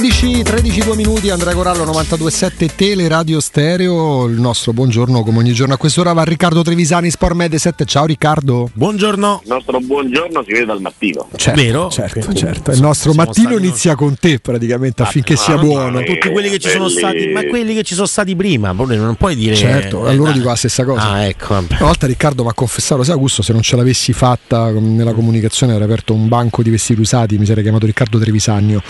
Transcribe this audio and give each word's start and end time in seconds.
13, 0.00 0.42
13 0.42 0.84
2 0.84 0.96
minuti, 0.96 1.28
Andrea 1.28 1.52
Corallo 1.52 1.84
92.7 1.84 2.70
Tele 2.74 3.06
Radio 3.06 3.38
Stereo. 3.38 4.24
Il 4.28 4.40
nostro 4.40 4.72
buongiorno, 4.72 5.22
come 5.22 5.40
ogni 5.40 5.52
giorno 5.52 5.74
a 5.74 5.76
quest'ora, 5.76 6.14
va 6.14 6.22
Riccardo 6.22 6.62
Trevisani, 6.62 7.10
Sport 7.10 7.34
Med 7.34 7.54
7. 7.54 7.84
Ciao 7.84 8.06
Riccardo. 8.06 8.70
Buongiorno. 8.72 9.42
Il 9.44 9.50
nostro 9.50 9.78
buongiorno 9.78 10.42
si 10.42 10.52
vede 10.52 10.64
dal 10.64 10.80
mattino. 10.80 11.28
Certo, 11.36 11.60
Vero? 11.60 11.90
certo, 11.90 12.32
certo. 12.32 12.70
Il 12.70 12.80
nostro 12.80 13.12
mattino 13.12 13.58
inizia 13.58 13.94
con 13.94 14.16
te 14.18 14.38
praticamente 14.38 15.02
affinché 15.02 15.36
sia 15.36 15.58
buono. 15.58 16.02
Tutti 16.02 16.30
quelli 16.30 16.48
che 16.48 16.58
ci 16.58 16.70
sono 16.70 16.86
belli. 16.86 16.96
stati, 16.96 17.26
ma 17.26 17.44
quelli 17.44 17.74
che 17.74 17.82
ci 17.82 17.92
sono 17.92 18.06
stati 18.06 18.34
prima, 18.34 18.72
non 18.72 19.16
puoi 19.18 19.36
dire. 19.36 19.54
Certo, 19.54 20.06
eh, 20.06 20.12
a 20.12 20.14
loro 20.14 20.30
dai. 20.30 20.38
dico 20.38 20.48
la 20.48 20.56
stessa 20.56 20.82
cosa. 20.86 21.10
Ah, 21.10 21.24
ecco. 21.26 21.52
vabbè. 21.52 21.74
Una 21.74 21.84
volta 21.88 22.06
Riccardo 22.06 22.42
mi 22.42 22.48
ha 22.48 22.54
confessato, 22.54 23.02
sai 23.02 23.12
Augusto, 23.12 23.42
se 23.42 23.52
non 23.52 23.60
ce 23.60 23.76
l'avessi 23.76 24.14
fatta 24.14 24.72
com- 24.72 24.96
nella 24.96 25.12
comunicazione 25.12 25.72
avrei 25.72 25.86
aperto 25.86 26.14
un 26.14 26.26
banco 26.26 26.62
di 26.62 26.70
vestiti 26.70 26.98
usati, 27.02 27.36
mi 27.36 27.44
sarei 27.44 27.62
chiamato 27.62 27.84
Riccardo 27.84 28.18
Trevisagno. 28.18 28.82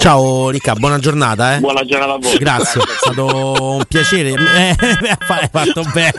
Ciao 0.00 0.48
Ricca, 0.48 0.72
buona 0.76 0.98
giornata, 0.98 1.56
eh. 1.56 1.60
Buona 1.60 1.84
giornata 1.84 2.14
a 2.14 2.18
voi. 2.18 2.38
Grazie, 2.38 2.80
è 2.80 2.84
stato 2.98 3.74
un 3.76 3.84
piacere. 3.86 4.32
Eh, 4.40 4.74
fatto 5.50 5.82
bene. 5.92 6.12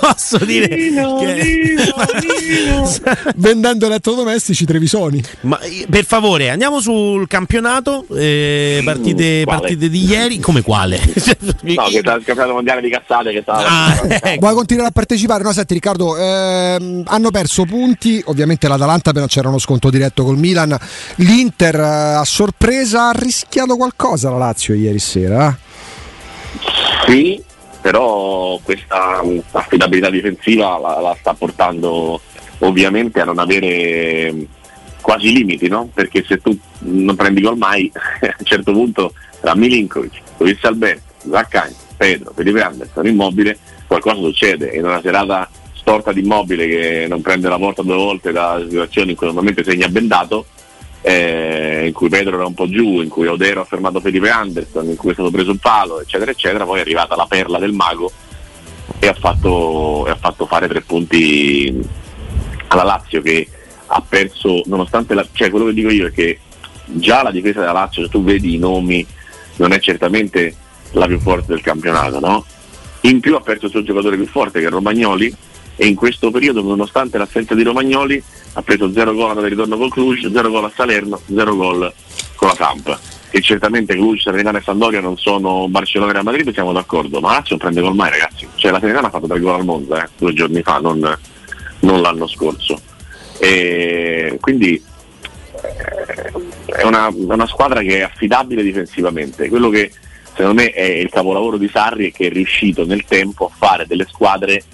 Posso 0.00 0.38
dire 0.44 0.68
che... 0.68 0.92
Vendendo 3.36 3.86
elettrodomestici 3.86 4.64
Trevisoni. 4.64 5.22
Ma 5.42 5.58
eh, 5.60 5.86
per 5.88 6.04
favore, 6.04 6.50
andiamo 6.50 6.80
sul 6.80 7.26
campionato. 7.26 8.04
eh, 8.14 8.80
partite, 8.84 9.42
Mm, 9.42 9.44
partite 9.44 9.88
di 9.88 10.04
ieri. 10.04 10.38
Come 10.38 10.62
quale? 10.62 10.98
No, 11.60 11.84
che 11.88 11.98
sta 11.98 12.14
il 12.14 12.24
campionato 12.24 12.52
mondiale 12.54 12.80
di 12.80 12.90
cazzate 12.90 13.32
che 13.32 13.40
stava. 13.42 13.64
Ah, 13.66 14.00
ecco. 14.08 14.38
Vuoi 14.40 14.54
continuare 14.54 14.88
a 14.88 14.92
partecipare? 14.92 15.42
No, 15.42 15.52
senti 15.52 15.74
Riccardo, 15.74 16.16
ehm, 16.16 17.02
hanno 17.06 17.30
perso 17.30 17.64
punti, 17.64 18.22
ovviamente 18.26 18.68
l'Atalanta 18.68 19.10
appena 19.10 19.26
c'era 19.26 19.48
uno 19.48 19.58
sconto 19.58 19.90
diretto 19.90 20.24
col 20.24 20.38
Milan, 20.38 20.76
l'Inter 21.16 21.74
eh, 21.74 22.14
a 22.14 22.24
sorpresa 22.24 23.08
ha 23.08 23.12
rischiato 23.12 23.76
qualcosa 23.76 24.30
la 24.30 24.38
Lazio 24.38 24.74
ieri 24.74 24.98
sera. 24.98 25.56
Sì, 27.06 27.42
però 27.80 28.58
questa 28.62 29.22
affidabilità 29.52 30.10
difensiva 30.10 30.78
la, 30.78 31.00
la 31.00 31.16
sta 31.18 31.34
portando 31.34 32.20
ovviamente 32.60 33.20
a 33.20 33.24
non 33.24 33.38
avere 33.38 34.32
mh, 34.32 34.46
quasi 35.00 35.32
limiti, 35.32 35.68
no? 35.68 35.88
Perché 35.92 36.24
se 36.26 36.38
tu 36.38 36.56
non 36.80 37.16
prendi 37.16 37.40
gol 37.40 37.56
mai, 37.56 37.90
a 37.94 38.34
un 38.38 38.44
certo 38.44 38.72
punto 38.72 39.12
tra 39.40 39.54
Milinkovic, 39.54 40.20
Luis 40.38 40.62
Alberto, 40.64 41.12
Zaccagni, 41.30 41.74
Pedro, 41.96 42.32
Felipe 42.34 42.62
Anderson, 42.62 43.06
Immobile, 43.06 43.58
qualcosa 43.86 44.20
succede. 44.20 44.70
In 44.74 44.84
una 44.84 45.00
serata 45.00 45.48
storta 45.74 46.12
di 46.12 46.20
Immobile 46.20 46.66
che 46.66 47.06
non 47.08 47.22
prende 47.22 47.48
la 47.48 47.56
porta 47.56 47.82
due 47.82 47.94
volte 47.94 48.32
da 48.32 48.60
situazioni 48.68 49.10
in 49.10 49.16
cui 49.16 49.26
normalmente 49.26 49.64
segna 49.64 49.88
bendato, 49.88 50.46
eh, 51.00 51.86
in 51.86 51.92
cui 51.92 52.08
Pedro 52.08 52.34
era 52.34 52.46
un 52.46 52.54
po' 52.54 52.68
giù, 52.68 53.00
in 53.00 53.08
cui 53.08 53.26
Odero 53.26 53.60
ha 53.60 53.64
fermato 53.64 54.00
Felipe 54.00 54.30
Anderson, 54.30 54.88
in 54.88 54.96
cui 54.96 55.10
è 55.10 55.14
stato 55.14 55.30
preso 55.30 55.52
il 55.52 55.60
palo, 55.60 56.00
eccetera, 56.00 56.30
eccetera, 56.30 56.64
poi 56.64 56.78
è 56.78 56.82
arrivata 56.82 57.16
la 57.16 57.26
perla 57.26 57.58
del 57.58 57.72
mago 57.72 58.10
e 58.98 59.06
ha 59.06 59.14
fatto, 59.14 60.06
e 60.06 60.10
ha 60.10 60.16
fatto 60.16 60.46
fare 60.46 60.68
tre 60.68 60.80
punti 60.80 61.80
alla 62.68 62.84
Lazio 62.84 63.22
che 63.22 63.48
ha 63.86 64.02
perso, 64.06 64.62
nonostante 64.66 65.14
la, 65.14 65.26
cioè 65.32 65.50
quello 65.50 65.66
che 65.66 65.74
dico 65.74 65.90
io 65.90 66.06
è 66.06 66.12
che 66.12 66.40
già 66.84 67.22
la 67.22 67.30
difesa 67.30 67.60
della 67.60 67.72
Lazio, 67.72 68.02
se 68.02 68.10
tu 68.10 68.22
vedi 68.22 68.54
i 68.54 68.58
nomi, 68.58 69.06
non 69.56 69.72
è 69.72 69.78
certamente 69.80 70.54
la 70.92 71.06
più 71.06 71.18
forte 71.18 71.52
del 71.52 71.62
campionato, 71.62 72.20
no? 72.20 72.44
In 73.02 73.20
più 73.20 73.34
ha 73.34 73.40
perso 73.40 73.66
il 73.66 73.70
suo 73.70 73.82
giocatore 73.82 74.16
più 74.16 74.26
forte 74.26 74.60
che 74.60 74.66
è 74.66 74.70
Romagnoli 74.70 75.34
e 75.80 75.86
in 75.86 75.94
questo 75.94 76.32
periodo, 76.32 76.60
nonostante 76.60 77.18
l'assenza 77.18 77.54
di 77.54 77.62
Romagnoli, 77.62 78.20
ha 78.54 78.62
preso 78.62 78.90
0 78.92 79.14
gol 79.14 79.36
nel 79.36 79.48
ritorno 79.48 79.76
col 79.76 79.90
Cluj, 79.90 80.28
0 80.28 80.50
gol 80.50 80.64
a 80.64 80.72
Salerno, 80.74 81.20
0 81.24 81.54
gol 81.54 81.92
con 82.34 82.48
la 82.48 82.54
Samp. 82.54 82.98
E 83.30 83.40
certamente 83.40 83.94
Cluj, 83.94 84.20
Serenitana 84.20 84.58
e 84.58 84.62
Sandoria 84.62 85.00
non 85.00 85.16
sono 85.16 85.68
Barcellona 85.68 86.10
e 86.10 86.14
Real 86.14 86.24
Madrid, 86.24 86.52
siamo 86.52 86.72
d'accordo, 86.72 87.20
ma 87.20 87.30
Lazio 87.30 87.50
non 87.50 87.58
prende 87.58 87.80
gol 87.80 87.94
mai 87.94 88.10
ragazzi. 88.10 88.48
Cioè 88.56 88.72
la 88.72 88.78
Serenitana 88.80 89.06
ha 89.06 89.10
fatto 89.10 89.28
3 89.28 89.38
gol 89.38 89.54
al 89.54 89.64
Monza 89.64 90.02
eh, 90.02 90.08
due 90.18 90.32
giorni 90.32 90.62
fa, 90.62 90.78
non, 90.78 91.16
non 91.80 92.00
l'anno 92.00 92.26
scorso. 92.26 92.80
E 93.38 94.36
quindi 94.40 94.82
eh, 95.52 96.32
è 96.74 96.82
una, 96.82 97.08
una 97.14 97.46
squadra 97.46 97.82
che 97.82 97.98
è 97.98 98.00
affidabile 98.00 98.64
difensivamente. 98.64 99.48
Quello 99.48 99.68
che 99.68 99.92
secondo 100.34 100.60
me 100.60 100.70
è 100.72 100.82
il 100.82 101.08
capolavoro 101.08 101.56
di 101.56 101.68
Sarri 101.72 102.10
è 102.10 102.12
che 102.12 102.26
è 102.26 102.30
riuscito 102.30 102.84
nel 102.84 103.04
tempo 103.04 103.46
a 103.46 103.56
fare 103.56 103.86
delle 103.86 104.06
squadre. 104.08 104.64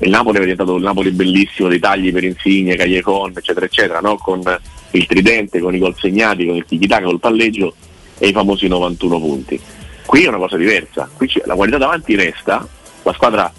Il 0.00 0.10
Napoli 0.10 0.36
è 0.36 0.40
diventato 0.40 0.76
il 0.76 0.82
Napoli 0.82 1.10
bellissimo 1.10 1.68
dei 1.68 1.78
tagli 1.78 2.12
per 2.12 2.24
Insigne, 2.24 2.76
Cagliacon, 2.76 3.32
eccetera, 3.34 3.64
eccetera, 3.64 4.00
no? 4.00 4.16
con 4.16 4.42
il 4.90 5.06
tridente, 5.06 5.60
con 5.60 5.74
i 5.74 5.78
gol 5.78 5.96
segnati, 5.98 6.46
con 6.46 6.56
il 6.56 6.64
tiki 6.66 6.86
col 6.86 7.18
palleggio 7.18 7.74
e 8.18 8.28
i 8.28 8.32
famosi 8.32 8.68
91 8.68 9.18
punti. 9.18 9.60
Qui 10.04 10.24
è 10.24 10.28
una 10.28 10.36
cosa 10.36 10.56
diversa, 10.56 11.08
qui 11.14 11.30
la 11.44 11.54
qualità 11.54 11.78
davanti 11.78 12.14
resta, 12.14 12.66
la 13.02 13.12
squadra 13.12 13.52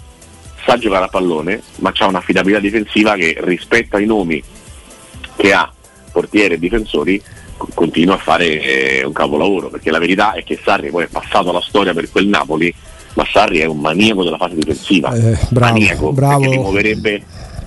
sa 0.64 0.78
giocare 0.78 1.04
a 1.04 1.08
pallone, 1.08 1.62
ma 1.76 1.92
ha 1.96 2.06
un'affidabilità 2.06 2.60
difensiva 2.60 3.14
che 3.14 3.36
rispetto 3.40 3.96
ai 3.96 4.06
nomi 4.06 4.42
che 5.36 5.52
ha 5.52 5.70
portiere 6.10 6.54
e 6.54 6.58
difensori 6.58 7.22
co- 7.56 7.68
continua 7.74 8.14
a 8.14 8.18
fare 8.18 8.60
eh, 8.60 9.04
un 9.04 9.12
capolavoro, 9.12 9.68
perché 9.68 9.90
la 9.90 9.98
verità 9.98 10.32
è 10.32 10.42
che 10.42 10.58
Sarri 10.62 10.90
poi 10.90 11.04
è 11.04 11.08
passato 11.08 11.50
alla 11.50 11.60
storia 11.60 11.92
per 11.92 12.10
quel 12.10 12.26
Napoli, 12.26 12.72
ma 13.18 13.24
Sarri 13.28 13.58
è 13.58 13.64
un 13.64 13.78
maniaco 13.80 14.22
della 14.22 14.36
fase 14.36 14.54
difensiva, 14.54 15.12
Eh, 15.12 15.36
bravo, 15.50 15.72
maniaco, 15.72 16.12
bravo. 16.12 16.40
perché 16.40 16.56
li 16.56 16.62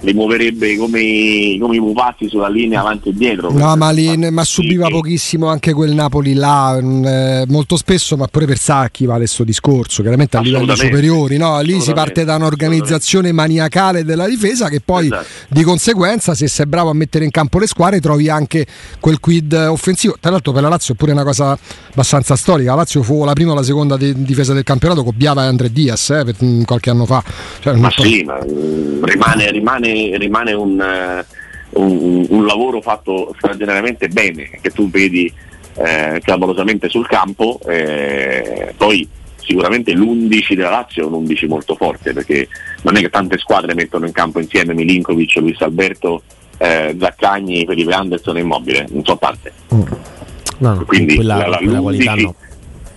li 0.01 0.13
muoverebbe 0.13 0.75
come, 0.77 0.99
i- 1.01 1.57
come 1.59 1.75
i 1.75 1.79
pupazzi 1.79 2.27
sulla 2.27 2.49
linea 2.49 2.79
avanti 2.81 3.09
e 3.09 3.13
dietro. 3.13 3.51
No, 3.51 3.75
ma, 3.75 3.91
lì, 3.91 4.17
ma 4.31 4.43
Sì, 4.43 4.51
subiva 4.53 4.87
che- 4.87 4.91
pochissimo 4.93 5.47
anche 5.47 5.73
quel 5.73 5.93
Napoli 5.93 6.33
là, 6.33 6.77
mm, 6.81 7.05
eh, 7.05 7.45
molto 7.47 7.77
spesso, 7.77 8.17
ma 8.17 8.27
pure 8.27 8.45
per 8.45 8.57
Sacchi 8.57 9.05
vale 9.05 9.19
questo 9.19 9.43
discorso, 9.43 10.01
chiaramente 10.01 10.37
a 10.37 10.41
livelli 10.41 10.75
superiori. 10.75 11.37
No? 11.37 11.59
Lì 11.61 11.79
si 11.81 11.93
parte 11.93 12.23
da 12.25 12.35
un'organizzazione 12.35 13.31
maniacale 13.31 14.03
della 14.03 14.27
difesa 14.27 14.69
che 14.69 14.81
poi 14.83 15.05
Esatto. 15.05 15.25
di 15.49 15.63
conseguenza, 15.63 16.33
se 16.33 16.47
sei 16.47 16.65
bravo 16.65 16.89
a 16.89 16.93
mettere 16.93 17.23
in 17.25 17.31
campo 17.31 17.59
le 17.59 17.67
squadre, 17.67 17.99
trovi 17.99 18.29
anche 18.29 18.65
quel 18.99 19.19
quid 19.19 19.53
offensivo. 19.53 20.15
Tra 20.19 20.31
l'altro 20.31 20.51
per 20.51 20.61
la 20.63 20.69
Lazio 20.69 20.93
è 20.93 20.97
pure 20.97 21.11
una 21.11 21.23
cosa 21.23 21.57
abbastanza 21.91 22.35
storica. 22.35 22.71
La 22.71 22.77
Lazio 22.77 23.03
fu 23.03 23.23
la 23.23 23.33
prima 23.33 23.51
o 23.51 23.55
la 23.55 23.63
seconda 23.63 23.97
de- 23.97 24.13
difesa 24.23 24.53
del 24.53 24.63
campionato, 24.63 25.03
copiava 25.03 25.43
Andre 25.43 25.71
Diaz 25.71 26.09
eh, 26.09 26.23
per- 26.25 26.35
mm, 26.43 26.63
qualche 26.63 26.89
anno 26.89 27.05
fa. 27.05 27.23
Cioè, 27.59 27.75
Ma 27.75 27.91
sì, 27.91 28.23
ma, 28.23 28.39
mm, 28.43 29.03
rimane, 29.03 29.51
rimane- 29.51 29.89
rimane 30.17 30.53
un, 30.53 30.79
eh, 30.81 31.25
un- 31.71 32.25
un 32.29 32.45
lavoro 32.45 32.81
fatto 32.81 33.33
straordinariamente 33.37 34.07
bene, 34.09 34.49
che 34.61 34.69
tu 34.71 34.89
vedi 34.89 35.31
eh, 35.77 36.19
clamorosamente 36.21 36.89
sul 36.89 37.07
campo, 37.07 37.59
eh, 37.65 38.73
poi 38.75 39.07
sicuramente 39.37 39.93
l'11 39.93 40.53
della 40.53 40.69
Lazio 40.69 41.03
è 41.03 41.05
un 41.07 41.13
11 41.13 41.47
molto 41.47 41.75
forte, 41.75 42.11
perché 42.13 42.47
non 42.83 42.97
è 42.97 42.99
che 42.99 43.09
tante 43.09 43.37
squadre 43.37 43.73
mettono 43.73 44.05
in 44.05 44.11
campo 44.11 44.39
insieme 44.39 44.73
Milinkovic, 44.73 45.35
Luis 45.37 45.59
Alberto, 45.61 46.23
eh, 46.57 46.95
Zaccagni, 46.99 47.65
Felipe 47.65 47.93
Anderson 47.93 48.37
e 48.37 48.41
Immobile, 48.41 48.85
non 48.91 49.03
so 49.05 49.17
tante. 49.17 49.51
No, 49.69 49.85
no, 50.57 50.83
Quindi 50.85 51.15
quella, 51.15 51.37
la- 51.37 51.47
la- 51.47 51.57
quella 51.57 51.79
qualità 51.79 52.13
l'11 52.15 52.21
no. 52.23 52.35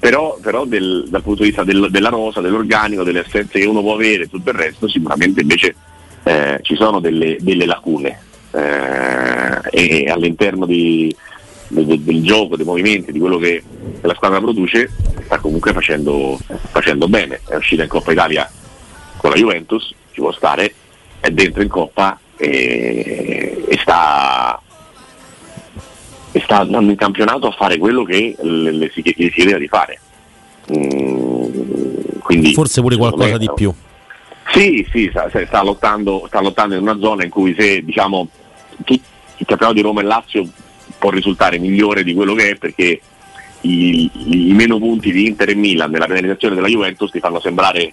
però, 0.00 0.38
però 0.42 0.64
del- 0.66 1.06
dal 1.08 1.22
punto 1.22 1.42
di 1.42 1.48
vista 1.48 1.64
del- 1.64 1.88
della 1.90 2.08
rosa, 2.10 2.40
dell'organico, 2.40 3.04
delle 3.04 3.20
assenze 3.20 3.58
che 3.60 3.66
uno 3.66 3.80
può 3.80 3.94
avere 3.94 4.28
tutto 4.28 4.50
il 4.50 4.56
resto, 4.56 4.88
sicuramente 4.88 5.40
invece 5.40 5.74
eh, 6.24 6.58
ci 6.62 6.74
sono 6.74 7.00
delle, 7.00 7.36
delle 7.40 7.66
lacune 7.66 8.18
eh, 8.52 9.60
e 9.70 10.10
all'interno 10.10 10.66
di- 10.66 11.14
de- 11.68 11.84
de- 11.84 12.02
del 12.02 12.22
gioco, 12.22 12.56
dei 12.56 12.66
movimenti, 12.66 13.12
di 13.12 13.18
quello 13.18 13.38
che, 13.38 13.62
la 14.00 14.14
squadra 14.14 14.40
produce, 14.40 14.90
sta 15.24 15.38
comunque 15.38 15.72
facendo, 15.72 16.38
facendo 16.70 17.08
bene. 17.08 17.40
È 17.46 17.54
uscita 17.54 17.82
in 17.82 17.88
Coppa 17.88 18.12
Italia 18.12 18.50
con 19.16 19.30
la 19.30 19.36
Juventus, 19.36 19.94
ci 20.12 20.20
può 20.20 20.32
stare, 20.32 20.74
è 21.20 21.30
dentro 21.30 21.62
in 21.62 21.68
Coppa 21.68 22.18
e, 22.36 23.64
e 23.68 23.78
sta 23.80 24.58
e 26.36 26.40
sta 26.40 26.58
andando 26.58 26.90
in 26.90 26.96
campionato 26.96 27.46
a 27.46 27.52
fare 27.52 27.78
quello 27.78 28.02
che 28.02 28.34
le, 28.40 28.90
si, 28.92 29.02
chiedeva 29.02 29.56
di 29.56 29.68
fare. 29.68 30.00
Mm, 30.74 32.18
quindi, 32.18 32.52
Forse 32.52 32.80
pure 32.80 32.96
qualcosa 32.96 33.32
me, 33.32 33.38
di 33.38 33.50
più. 33.54 33.72
Sì, 34.54 34.86
sì, 34.90 35.08
sta, 35.10 35.28
sta 35.28 35.62
lottando, 35.62 36.24
sta 36.28 36.40
lottando 36.40 36.74
in 36.74 36.82
una 36.82 36.98
zona 36.98 37.24
in 37.24 37.30
cui 37.30 37.54
se 37.58 37.82
diciamo 37.84 38.28
il 38.86 39.46
campionato 39.46 39.72
di 39.72 39.82
Roma 39.82 40.00
e 40.00 40.04
Lazio 40.04 40.46
può 40.98 41.10
risultare 41.10 41.58
migliore 41.58 42.04
di 42.04 42.14
quello 42.14 42.34
che 42.34 42.50
è 42.50 42.54
perché 42.56 43.00
i, 43.62 44.10
i 44.48 44.52
meno 44.52 44.78
punti 44.78 45.10
di 45.10 45.26
Inter 45.26 45.50
e 45.50 45.54
Milan 45.54 45.90
nella 45.90 46.06
penalizzazione 46.06 46.54
della 46.54 46.68
Juventus 46.68 47.10
ti 47.10 47.18
fanno 47.18 47.40
sembrare 47.40 47.92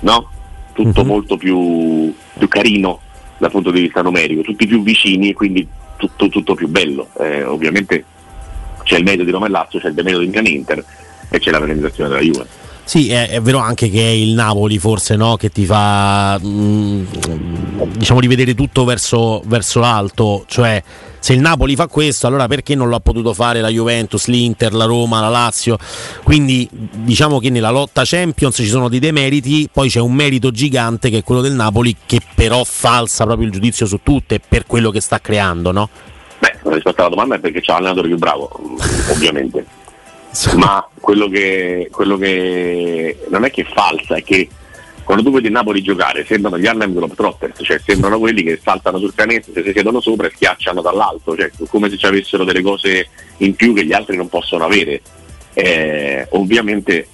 no? 0.00 0.30
tutto 0.72 1.02
Mhm. 1.02 1.06
molto 1.06 1.36
più, 1.36 2.12
più 2.36 2.48
carino 2.48 3.00
dal 3.38 3.50
punto 3.50 3.70
di 3.70 3.80
vista 3.80 4.02
numerico, 4.02 4.42
tutti 4.42 4.66
più 4.66 4.82
vicini 4.82 5.30
e 5.30 5.32
quindi 5.32 5.66
tutto, 5.96 6.28
tutto 6.28 6.54
più 6.54 6.68
bello. 6.68 7.08
Eh, 7.18 7.44
ovviamente 7.44 8.04
c'è 8.82 8.98
il 8.98 9.04
medio 9.04 9.24
di 9.24 9.30
Roma 9.30 9.46
e 9.46 9.50
Lazio, 9.50 9.78
c'è 9.78 9.88
il 9.88 9.94
demerito 9.94 10.20
di 10.20 10.28
Milan 10.28 10.46
Inter 10.46 10.84
e 11.30 11.38
c'è 11.38 11.50
la 11.50 11.60
penalizzazione 11.60 12.10
della 12.10 12.20
Juve. 12.20 12.46
Sì, 12.84 13.10
è, 13.10 13.30
è 13.30 13.40
vero 13.40 13.58
anche 13.58 13.88
che 13.88 14.00
è 14.00 14.10
il 14.10 14.34
Napoli 14.34 14.78
forse 14.78 15.16
no? 15.16 15.36
che 15.36 15.48
ti 15.48 15.64
fa 15.64 16.38
mm, 16.38 17.04
diciamo 17.96 18.20
rivedere 18.20 18.54
tutto 18.54 18.84
verso, 18.84 19.42
verso 19.46 19.80
l'alto, 19.80 20.44
cioè 20.46 20.82
se 21.18 21.32
il 21.32 21.40
Napoli 21.40 21.74
fa 21.74 21.86
questo, 21.86 22.26
allora 22.26 22.46
perché 22.46 22.74
non 22.74 22.90
l'ha 22.90 23.00
potuto 23.00 23.32
fare 23.32 23.62
la 23.62 23.70
Juventus, 23.70 24.26
l'Inter, 24.26 24.74
la 24.74 24.84
Roma, 24.84 25.22
la 25.22 25.30
Lazio? 25.30 25.78
Quindi 26.22 26.68
diciamo 26.70 27.38
che 27.38 27.48
nella 27.48 27.70
lotta 27.70 28.02
Champions 28.04 28.56
ci 28.56 28.66
sono 28.66 28.90
dei 28.90 28.98
demeriti, 28.98 29.66
poi 29.72 29.88
c'è 29.88 30.00
un 30.00 30.12
merito 30.12 30.50
gigante 30.50 31.08
che 31.08 31.18
è 31.18 31.24
quello 31.24 31.40
del 31.40 31.54
Napoli 31.54 31.96
che 32.04 32.20
però 32.34 32.62
falsa 32.64 33.24
proprio 33.24 33.46
il 33.46 33.52
giudizio 33.52 33.86
su 33.86 34.00
tutte 34.02 34.38
per 34.46 34.66
quello 34.66 34.90
che 34.90 35.00
sta 35.00 35.18
creando, 35.18 35.72
no? 35.72 35.88
Beh, 36.40 36.58
rispetto 36.64 37.00
alla 37.00 37.08
domanda 37.08 37.36
è 37.36 37.38
perché 37.38 37.62
c'è 37.62 37.72
l'allenatore 37.72 38.08
più 38.08 38.18
bravo, 38.18 38.50
ovviamente. 39.10 39.64
Ma 40.56 40.86
quello 41.00 41.28
che, 41.28 41.88
quello 41.92 42.16
che 42.16 43.18
non 43.28 43.44
è 43.44 43.50
che 43.50 43.62
è 43.62 43.72
falsa, 43.72 44.16
è 44.16 44.22
che 44.22 44.48
quando 45.04 45.22
tu 45.22 45.30
vedi 45.30 45.50
Napoli 45.50 45.82
giocare 45.82 46.24
sembrano 46.24 46.58
gli 46.58 46.66
Harlem 46.66 46.94
Globetrotters, 46.94 47.60
cioè 47.62 47.78
sembrano 47.84 48.18
quelli 48.18 48.42
che 48.42 48.58
saltano 48.62 48.98
sul 48.98 49.14
canestro, 49.14 49.62
si 49.62 49.70
siedono 49.72 50.00
sopra 50.00 50.26
e 50.26 50.32
schiacciano 50.34 50.80
dall'alto, 50.80 51.36
cioè 51.36 51.50
come 51.68 51.90
se 51.90 51.98
ci 51.98 52.06
avessero 52.06 52.44
delle 52.44 52.62
cose 52.62 53.08
in 53.38 53.54
più 53.54 53.74
che 53.74 53.84
gli 53.84 53.92
altri 53.92 54.16
non 54.16 54.28
possono 54.28 54.64
avere. 54.64 55.02
Eh, 55.52 56.26
ovviamente 56.30 57.06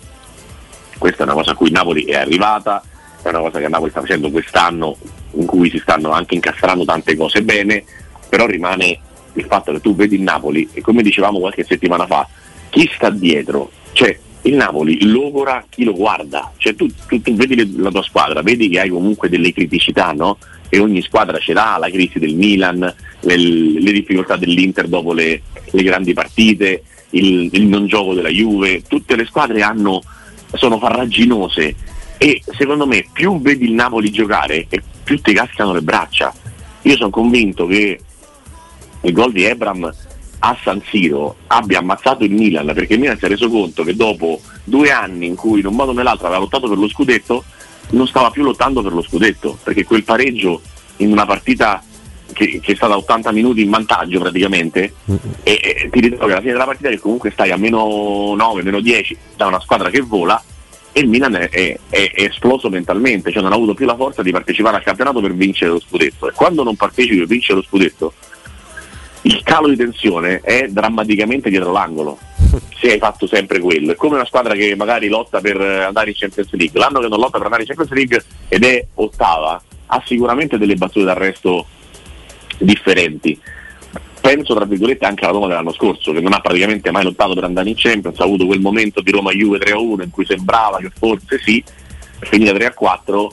questa 0.97 1.23
è 1.23 1.27
una 1.27 1.35
cosa 1.35 1.51
a 1.51 1.55
cui 1.55 1.71
Napoli 1.71 2.05
è 2.05 2.15
arrivata, 2.15 2.83
è 3.23 3.29
una 3.29 3.41
cosa 3.41 3.59
che 3.59 3.69
Napoli 3.69 3.91
sta 3.91 4.01
facendo 4.01 4.31
quest'anno 4.31 4.97
in 5.33 5.47
cui 5.47 5.69
si 5.69 5.79
stanno 5.79 6.11
anche 6.13 6.37
incastrando 6.37 6.85
tante 6.85 7.17
cose 7.17 7.43
bene, 7.43 7.85
però 8.29 8.47
rimane 8.47 8.99
il 9.35 9.45
fatto 9.47 9.73
che 9.73 9.81
tu 9.81 9.95
vedi 9.95 10.15
il 10.15 10.23
Napoli 10.23 10.69
e 10.73 10.81
come 10.81 11.03
dicevamo 11.03 11.41
qualche 11.41 11.65
settimana 11.65 12.07
fa, 12.07 12.27
chi 12.71 12.91
sta 12.95 13.11
dietro, 13.11 13.71
cioè 13.93 14.19
il 14.43 14.55
Napoli 14.55 15.05
logora 15.07 15.65
chi 15.69 15.85
lo 15.85 15.93
guarda, 15.93 16.51
cioè 16.57 16.75
tu, 16.75 16.89
tu, 17.07 17.21
tu 17.21 17.35
vedi 17.35 17.77
la 17.77 17.91
tua 17.91 18.03
squadra, 18.03 18.43
vedi 18.43 18.69
che 18.69 18.81
hai 18.81 18.89
comunque 18.89 19.29
delle 19.29 19.53
criticità, 19.53 20.13
no? 20.13 20.39
E 20.69 20.79
ogni 20.79 21.03
squadra 21.03 21.39
ce 21.39 21.53
l'ha, 21.53 21.77
la 21.79 21.91
crisi 21.91 22.19
del 22.19 22.35
Milan, 22.35 22.79
le, 23.21 23.37
le 23.37 23.93
difficoltà 23.93 24.37
dell'Inter 24.37 24.87
dopo 24.87 25.13
le, 25.13 25.43
le 25.71 25.83
grandi 25.83 26.15
partite, 26.15 26.85
il, 27.11 27.51
il, 27.53 27.67
non 27.67 27.87
gioco 27.87 28.15
della 28.15 28.29
Juve, 28.29 28.83
tutte 28.87 29.17
le 29.17 29.27
squadre 29.27 29.63
hanno, 29.63 30.01
sono 30.55 30.79
farraginose 30.79 31.75
e 32.17 32.43
secondo 32.57 32.87
me 32.87 33.07
più 33.13 33.41
vedi 33.41 33.65
il 33.65 33.73
Napoli 33.73 34.11
giocare 34.11 34.67
e 34.69 34.83
più 35.03 35.21
ti 35.21 35.33
cascano 35.33 35.73
le 35.73 35.83
braccia. 35.83 36.33
Io 36.83 36.97
sono 36.97 37.11
convinto 37.11 37.67
che 37.67 37.99
il 39.03 39.13
gol 39.13 39.33
di 39.33 39.45
Ebram 39.45 39.93
a 40.41 40.57
San 40.63 40.83
Siro 40.89 41.37
abbia 41.49 41.79
ammazzato 41.79 42.25
il 42.25 42.33
Milan 42.33 42.67
perché 42.67 42.95
il 42.95 43.01
Milan 43.01 43.19
si 43.19 43.25
è 43.25 43.29
reso 43.29 43.49
conto 43.49 43.83
che 43.85 43.95
dopo 43.95 44.41
due 44.65 44.91
anni 44.91 45.27
in 45.27 45.37
cui 45.37 45.61
in 45.61 45.67
un 45.67 45.75
modo 45.75 45.91
o 45.91 45.95
nell'altro 45.95 46.27
aveva 46.27 46.41
lottato 46.41 46.69
per 46.69 46.79
lo 46.79 46.89
scudetto 46.89 47.45
non 47.91 48.07
stava 48.07 48.31
più 48.31 48.43
lottando 48.43 48.83
per 48.83 48.93
lo 48.93 49.03
scudetto 49.03 49.59
perché 49.63 49.85
quel 49.85 50.05
pareggio 50.05 50.61
in 50.99 51.13
una 51.13 51.27
partita 51.27 51.83
che, 52.33 52.61
che 52.61 52.73
è 52.73 52.75
stata 52.75 52.97
80 52.97 53.33
minuti 53.33 53.63
in 53.63 53.71
vantaggio 53.71 54.21
praticamente 54.21 54.95
e, 55.43 55.61
e 55.63 55.89
ti 55.91 56.01
ritrovi 56.01 56.33
alla 56.33 56.41
fine 56.41 56.53
della 56.53 56.65
partita 56.65 56.89
che 56.89 56.99
comunque 56.99 57.31
stai 57.31 57.51
a 57.51 57.57
meno 57.57 58.35
9, 58.35 58.63
meno 58.63 58.81
10 58.81 59.17
da 59.37 59.47
una 59.47 59.61
squadra 59.61 59.91
che 59.91 60.01
vola 60.01 60.43
e 60.93 61.01
il 61.01 61.09
Milan 61.09 61.35
è, 61.35 61.49
è, 61.49 61.79
è, 61.89 62.13
esploso 62.17 62.69
mentalmente, 62.69 63.31
cioè 63.31 63.43
non 63.43 63.53
ha 63.53 63.55
avuto 63.55 63.75
più 63.75 63.87
la 63.87 63.95
forza 63.95 64.23
di 64.23 64.33
partecipare 64.33 64.79
al 64.79 64.83
campionato 64.83 65.21
per 65.21 65.35
vincere 65.35 65.71
lo 65.71 65.81
scudetto. 65.81 66.29
E 66.29 66.33
quando 66.33 66.65
non 66.65 66.75
partecipi 66.75 67.19
per 67.19 67.27
vincere 67.27 67.59
lo 67.59 67.63
scudetto 67.63 68.13
il 69.23 69.43
calo 69.43 69.69
di 69.69 69.77
tensione 69.77 70.41
è 70.41 70.69
drammaticamente 70.69 71.51
dietro 71.51 71.73
l'angolo 71.73 72.19
se 72.81 72.93
hai 72.93 72.99
fatto 72.99 73.27
sempre 73.27 73.61
quello. 73.61 73.93
È 73.93 73.97
come 73.97 74.15
una 74.15 74.25
squadra 74.25 74.55
che 74.55 74.75
magari 74.77 75.09
lotta 75.09 75.41
per 75.41 75.61
andare 75.61 76.11
in 76.11 76.17
Champions 76.17 76.51
League. 76.53 76.79
L'anno 76.79 77.01
che 77.01 77.09
non 77.09 77.19
lotta 77.19 77.37
per 77.39 77.45
andare 77.45 77.63
in 77.63 77.69
Champions 77.69 77.93
League 77.93 78.25
ed 78.49 78.65
è 78.65 78.87
ottava, 78.95 79.63
ha 79.87 80.03
sicuramente 80.05 80.59
delle 80.59 80.77
battute 80.77 81.05
d'arresto 81.05 81.67
differenti. 82.59 83.39
Penso 84.21 84.55
tra 84.55 84.67
virgolette 84.67 85.07
anche 85.07 85.25
alla 85.25 85.33
Roma 85.33 85.47
dell'anno 85.47 85.73
scorso, 85.73 86.13
che 86.13 86.21
non 86.21 86.35
ha 86.35 86.41
praticamente 86.41 86.91
mai 86.91 87.05
lottato 87.05 87.35
per 87.35 87.45
andare 87.45 87.71
in 87.71 87.75
Champions, 87.77 88.19
ha 88.21 88.25
avuto 88.25 88.47
quel 88.47 88.61
momento 88.61 89.01
di 89.01 89.11
Roma 89.11 89.33
Juve 89.33 89.59
3-1 89.59 90.03
in 90.03 90.11
cui 90.11 90.27
sembrava 90.27 90.79
che 90.79 90.91
forse 90.95 91.39
sì, 91.43 91.63
finita 92.21 92.53
3-4 92.53 93.29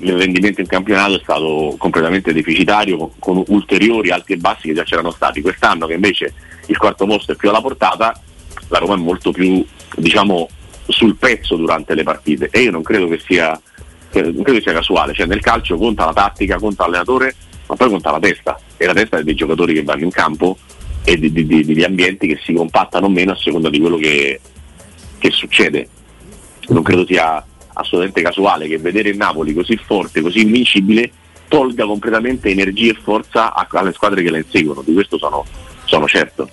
il 0.00 0.16
rendimento 0.16 0.60
in 0.60 0.66
campionato 0.66 1.14
è 1.14 1.20
stato 1.22 1.74
completamente 1.78 2.32
deficitario 2.32 3.12
con, 3.18 3.42
ulteriori 3.48 4.10
alti 4.10 4.32
e 4.32 4.36
bassi 4.36 4.68
che 4.68 4.74
già 4.74 4.82
c'erano 4.82 5.10
stati. 5.10 5.40
Quest'anno 5.40 5.86
che 5.86 5.94
invece 5.94 6.34
il 6.66 6.76
quarto 6.76 7.06
posto 7.06 7.32
è 7.32 7.36
più 7.36 7.48
alla 7.48 7.60
portata, 7.60 8.18
la 8.68 8.78
Roma 8.78 8.94
è 8.94 8.98
molto 8.98 9.30
più 9.30 9.64
diciamo, 9.96 10.48
sul 10.88 11.16
pezzo 11.16 11.56
durante 11.56 11.94
le 11.94 12.02
partite 12.02 12.48
e 12.50 12.62
io 12.62 12.70
non 12.70 12.82
credo 12.82 13.06
che 13.08 13.20
sia, 13.24 13.58
non 14.12 14.42
credo 14.42 14.58
che 14.58 14.62
sia 14.62 14.72
casuale, 14.72 15.14
cioè 15.14 15.26
nel 15.26 15.40
calcio 15.40 15.76
conta 15.76 16.06
la 16.06 16.12
tattica, 16.12 16.56
conta 16.56 16.84
l'allenatore, 16.84 17.34
ma 17.66 17.76
poi 17.76 17.88
conta 17.88 18.10
la 18.10 18.20
testa 18.20 18.58
e 18.76 18.86
la 18.86 18.92
testa 18.92 19.18
è 19.18 19.22
dei 19.22 19.34
giocatori 19.34 19.74
che 19.74 19.82
vanno 19.82 20.04
in 20.04 20.10
campo 20.10 20.58
e 21.04 21.18
di, 21.18 21.30
di, 21.32 21.46
di, 21.46 21.64
degli 21.64 21.84
ambienti 21.84 22.26
che 22.26 22.40
si 22.42 22.52
compattano 22.52 23.08
meno 23.08 23.32
a 23.32 23.36
seconda 23.36 23.70
di 23.70 23.78
quello 23.78 23.96
che, 23.96 24.40
che 25.18 25.30
succede. 25.30 25.88
Non 26.68 26.82
credo 26.82 27.04
sia 27.06 27.44
assolutamente 27.74 28.22
casuale 28.22 28.66
che 28.66 28.78
vedere 28.78 29.10
il 29.10 29.16
Napoli 29.16 29.52
così 29.52 29.76
forte, 29.76 30.20
così 30.20 30.40
invincibile, 30.40 31.10
tolga 31.48 31.84
completamente 31.84 32.48
energia 32.48 32.92
e 32.92 32.98
forza 33.00 33.52
alle 33.54 33.92
squadre 33.92 34.22
che 34.22 34.30
la 34.30 34.38
inseguono, 34.38 34.82
di 34.84 34.92
questo 34.92 35.18
sono, 35.18 35.44
sono 35.84 36.06
certo. 36.06 36.48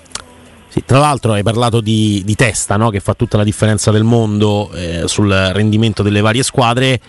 Sì, 0.68 0.84
tra 0.86 1.00
l'altro 1.00 1.34
hai 1.34 1.44
parlato 1.44 1.82
di, 1.82 2.22
di 2.24 2.36
testa, 2.36 2.78
no? 2.78 2.90
che 2.90 3.02
fa 3.02 3.14
tutta 3.14 3.36
la 3.36 3.44
differenza 3.44 3.92
del 3.92 4.04
mondo 4.04 4.72
eh, 4.74 5.04
sul 5.06 5.30
rendimento 5.54 6.02
delle 6.02 6.22
varie 6.22 6.44
squadre. 6.44 7.00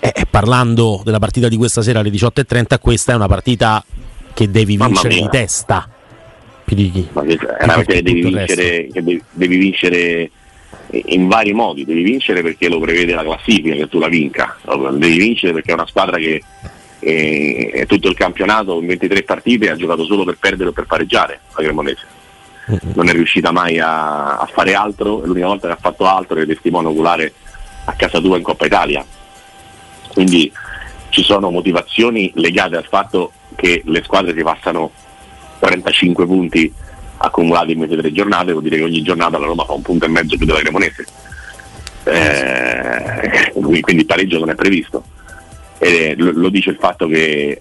Eh, 0.00 0.12
eh 0.14 0.26
parlando 0.28 1.02
della 1.04 1.18
partita 1.18 1.48
di 1.48 1.56
questa 1.56 1.82
sera 1.82 2.00
alle 2.00 2.08
18.30, 2.08 2.78
questa 2.80 3.12
è 3.12 3.14
una 3.14 3.26
partita 3.26 3.84
che 4.32 4.50
devi 4.50 4.78
vincere 4.78 5.14
di 5.16 5.28
testa. 5.30 5.88
Più 6.64 6.74
di, 6.74 7.06
Ma 7.12 7.22
è 7.24 7.64
una 7.64 7.74
partita 7.74 7.92
che 7.92 8.02
devi 8.02 8.22
vincere, 8.22 8.88
che 8.90 9.02
devi, 9.02 9.22
devi 9.32 9.56
vincere 9.58 10.30
in 11.06 11.28
vari 11.28 11.52
modi, 11.52 11.84
devi 11.84 12.02
vincere 12.02 12.42
perché 12.42 12.68
lo 12.68 12.78
prevede 12.78 13.14
la 13.14 13.22
classifica 13.22 13.74
che 13.74 13.88
tu 13.88 13.98
la 13.98 14.08
vinca, 14.08 14.56
devi 14.92 15.18
vincere 15.18 15.52
perché 15.52 15.70
è 15.70 15.74
una 15.74 15.86
squadra 15.86 16.16
che 16.18 16.42
eh, 17.00 17.70
è 17.72 17.86
tutto 17.86 18.08
il 18.08 18.14
campionato 18.14 18.80
in 18.80 18.86
23 18.86 19.22
partite 19.24 19.70
ha 19.70 19.76
giocato 19.76 20.04
solo 20.04 20.24
per 20.24 20.38
perdere 20.38 20.70
o 20.70 20.72
per 20.72 20.86
pareggiare 20.86 21.40
la 21.54 21.62
Cremonese. 21.62 22.06
Non 22.94 23.08
è 23.08 23.12
riuscita 23.12 23.52
mai 23.52 23.78
a, 23.78 24.38
a 24.38 24.46
fare 24.46 24.74
altro, 24.74 25.22
è 25.22 25.26
l'unica 25.26 25.46
volta 25.46 25.66
che 25.66 25.74
ha 25.74 25.78
fatto 25.78 26.06
altro 26.06 26.40
è 26.40 26.46
testimone 26.46 26.88
oculare 26.88 27.32
a 27.84 27.92
casa 27.92 28.20
tua 28.20 28.38
in 28.38 28.42
Coppa 28.42 28.64
Italia. 28.64 29.04
Quindi 30.14 30.50
ci 31.10 31.22
sono 31.22 31.50
motivazioni 31.50 32.32
legate 32.36 32.76
al 32.76 32.86
fatto 32.86 33.32
che 33.54 33.82
le 33.84 34.02
squadre 34.02 34.34
si 34.34 34.42
passano 34.42 34.90
45 35.58 36.26
punti 36.26 36.72
accumulati 37.16 37.72
in 37.72 37.80
mese 37.80 37.96
tre 37.96 38.12
giornate, 38.12 38.52
vuol 38.52 38.64
dire 38.64 38.76
che 38.76 38.84
ogni 38.84 39.02
giornata 39.02 39.38
la 39.38 39.46
Roma 39.46 39.64
fa 39.64 39.72
un 39.72 39.82
punto 39.82 40.04
e 40.04 40.08
mezzo 40.08 40.36
più 40.36 40.46
della 40.46 40.60
Cremonese. 40.60 41.06
Eh, 42.04 43.52
quindi 43.52 44.02
il 44.02 44.06
pareggio 44.06 44.38
non 44.38 44.50
è 44.50 44.54
previsto. 44.54 45.04
E 45.78 46.14
lo, 46.16 46.48
dice 46.48 46.70
il 46.70 46.78
fatto 46.78 47.06
che 47.06 47.60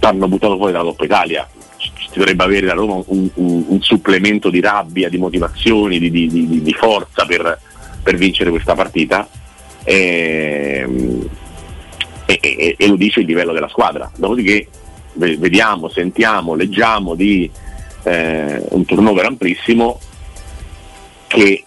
hanno 0.00 0.28
buttato 0.28 0.56
fuori 0.56 0.72
dalla 0.72 0.84
Coppa 0.84 1.04
Italia. 1.04 1.48
Ci, 1.76 1.90
dovrebbe 2.14 2.44
avere 2.44 2.66
da 2.66 2.72
Roma 2.72 2.94
un, 3.06 3.28
un, 3.34 3.64
un, 3.68 3.82
supplemento 3.82 4.50
di 4.50 4.60
rabbia, 4.60 5.08
di 5.08 5.18
motivazioni, 5.18 5.98
di, 5.98 6.10
di, 6.10 6.28
di, 6.28 6.62
di 6.62 6.72
forza 6.72 7.24
per, 7.26 7.58
per, 8.02 8.16
vincere 8.16 8.50
questa 8.50 8.74
partita. 8.74 9.28
E, 9.84 10.86
e, 12.26 12.38
e, 12.40 12.74
e, 12.76 12.88
lo 12.88 12.96
dice 12.96 13.20
il 13.20 13.26
livello 13.26 13.52
della 13.52 13.68
squadra. 13.68 14.10
Dopodiché 14.16 14.68
vediamo, 15.14 15.88
sentiamo, 15.88 16.54
leggiamo 16.54 17.14
di 17.14 17.50
eh, 18.08 18.64
un 18.70 18.84
turnover 18.84 19.26
amplissimo 19.26 20.00
che 21.26 21.64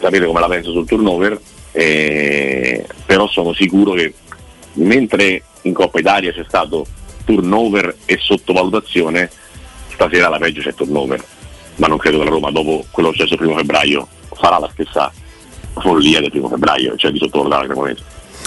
sapete 0.00 0.26
come 0.26 0.40
la 0.40 0.48
penso 0.48 0.72
sul 0.72 0.86
turnover, 0.86 1.40
eh, 1.72 2.84
però 3.06 3.28
sono 3.28 3.52
sicuro 3.52 3.92
che 3.92 4.12
mentre 4.74 5.42
in 5.62 5.72
Coppa 5.72 5.98
Italia 5.98 6.32
c'è 6.32 6.44
stato 6.46 6.86
turnover 7.24 7.94
e 8.04 8.18
sottovalutazione, 8.20 9.30
stasera 9.92 10.28
la 10.28 10.38
peggio 10.38 10.62
c'è 10.62 10.74
turnover, 10.74 11.22
ma 11.76 11.86
non 11.86 11.98
credo 11.98 12.18
che 12.18 12.24
la 12.24 12.30
Roma 12.30 12.50
dopo 12.50 12.84
quello 12.90 13.10
che 13.10 13.14
è 13.14 13.18
successo 13.18 13.34
il 13.34 13.40
primo 13.40 13.56
febbraio 13.56 14.08
farà 14.34 14.58
la 14.58 14.70
stessa 14.72 15.12
follia 15.80 16.20
del 16.20 16.30
primo 16.30 16.48
febbraio, 16.48 16.96
cioè 16.96 17.12
di 17.12 17.18
sottovalutare 17.18 17.66
la 17.66 17.72
Cremonese. 17.72 18.02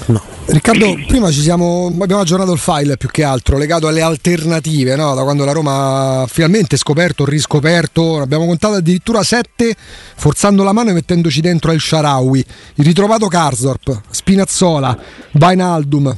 No. 0.08 0.22
Riccardo, 0.46 0.98
prima 1.08 1.32
ci 1.32 1.42
siamo, 1.42 1.92
abbiamo 2.02 2.22
aggiornato 2.22 2.52
il 2.52 2.60
file 2.60 2.98
più 2.98 3.10
che 3.10 3.24
altro 3.24 3.58
legato 3.58 3.88
alle 3.88 4.02
alternative, 4.02 4.96
no? 4.96 5.14
da 5.14 5.24
quando 5.24 5.46
la 5.46 5.52
Roma 5.52 6.22
ha 6.22 6.28
finalmente 6.28 6.76
scoperto, 6.76 7.26
riscoperto, 7.26 8.20
abbiamo 8.20 8.46
contato 8.46 8.76
addirittura 8.76 9.24
sette, 9.24 9.76
forzando 10.16 10.64
la 10.64 10.74
mano 10.74 10.90
e 10.90 10.94
mettendoci 10.94 11.40
dentro 11.40 11.72
El 11.72 11.80
Sharawi, 11.80 12.46
il 12.76 12.86
ritrovato 12.86 13.28
Karsdorp, 13.28 14.02
Spinazzola, 14.10 14.98
Bainaldum, 15.32 16.14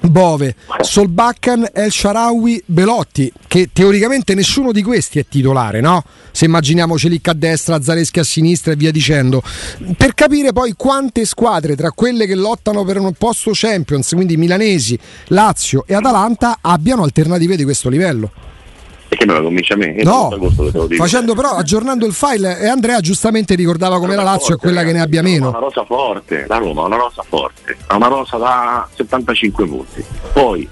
Bove, 0.00 0.54
Solbaccan, 0.80 1.68
El 1.72 1.92
Sharawi, 1.92 2.62
Belotti, 2.64 3.30
che 3.46 3.68
teoricamente 3.72 4.34
nessuno 4.34 4.72
di 4.72 4.82
questi 4.82 5.18
è 5.18 5.26
titolare, 5.28 5.80
no? 5.80 6.02
Se 6.32 6.46
immaginiamo 6.46 6.96
Celic 6.96 7.28
a 7.28 7.32
destra, 7.32 7.82
Zareschi 7.82 8.18
a 8.18 8.24
sinistra 8.24 8.72
e 8.72 8.76
via 8.76 8.90
dicendo. 8.90 9.42
Per 9.96 10.14
capire 10.14 10.52
poi 10.52 10.74
quante 10.76 11.24
squadre 11.24 11.76
tra 11.76 11.90
quelle 11.92 12.26
che 12.26 12.34
lottano 12.34 12.84
per 12.84 12.98
un 12.98 13.12
posto 13.12 13.50
Champions, 13.52 14.10
quindi 14.14 14.36
milanesi, 14.36 14.98
Lazio 15.28 15.84
e 15.86 15.94
Atalanta, 15.94 16.58
abbiano 16.60 17.02
alternative 17.02 17.56
di 17.56 17.64
questo 17.64 17.88
livello. 17.88 18.49
Perché 19.10 19.26
me 19.26 19.34
lo 19.34 19.42
convince 19.42 19.72
a 19.72 19.76
me? 19.76 19.92
No, 20.04 20.30
facendo 20.96 21.34
però, 21.34 21.56
aggiornando 21.56 22.06
il 22.06 22.12
file, 22.12 22.60
e 22.60 22.68
Andrea 22.68 23.00
giustamente 23.00 23.56
ricordava 23.56 23.98
come 23.98 24.14
la 24.14 24.22
Lazio 24.22 24.54
è 24.54 24.56
quella 24.56 24.84
che 24.84 24.92
ne 24.92 25.00
abbia 25.00 25.20
la 25.20 25.28
meno. 25.28 25.48
Una 25.48 25.58
rosa 25.58 25.84
forte, 25.84 26.44
la 26.46 26.58
Roma 26.58 26.82
ha 26.82 26.84
una 26.84 26.96
rosa 26.96 27.24
forte, 27.28 27.76
ha 27.88 27.96
una 27.96 28.06
rosa 28.06 28.36
da 28.36 28.88
75 28.94 29.66
punti. 29.66 30.04
Poi 30.32 30.68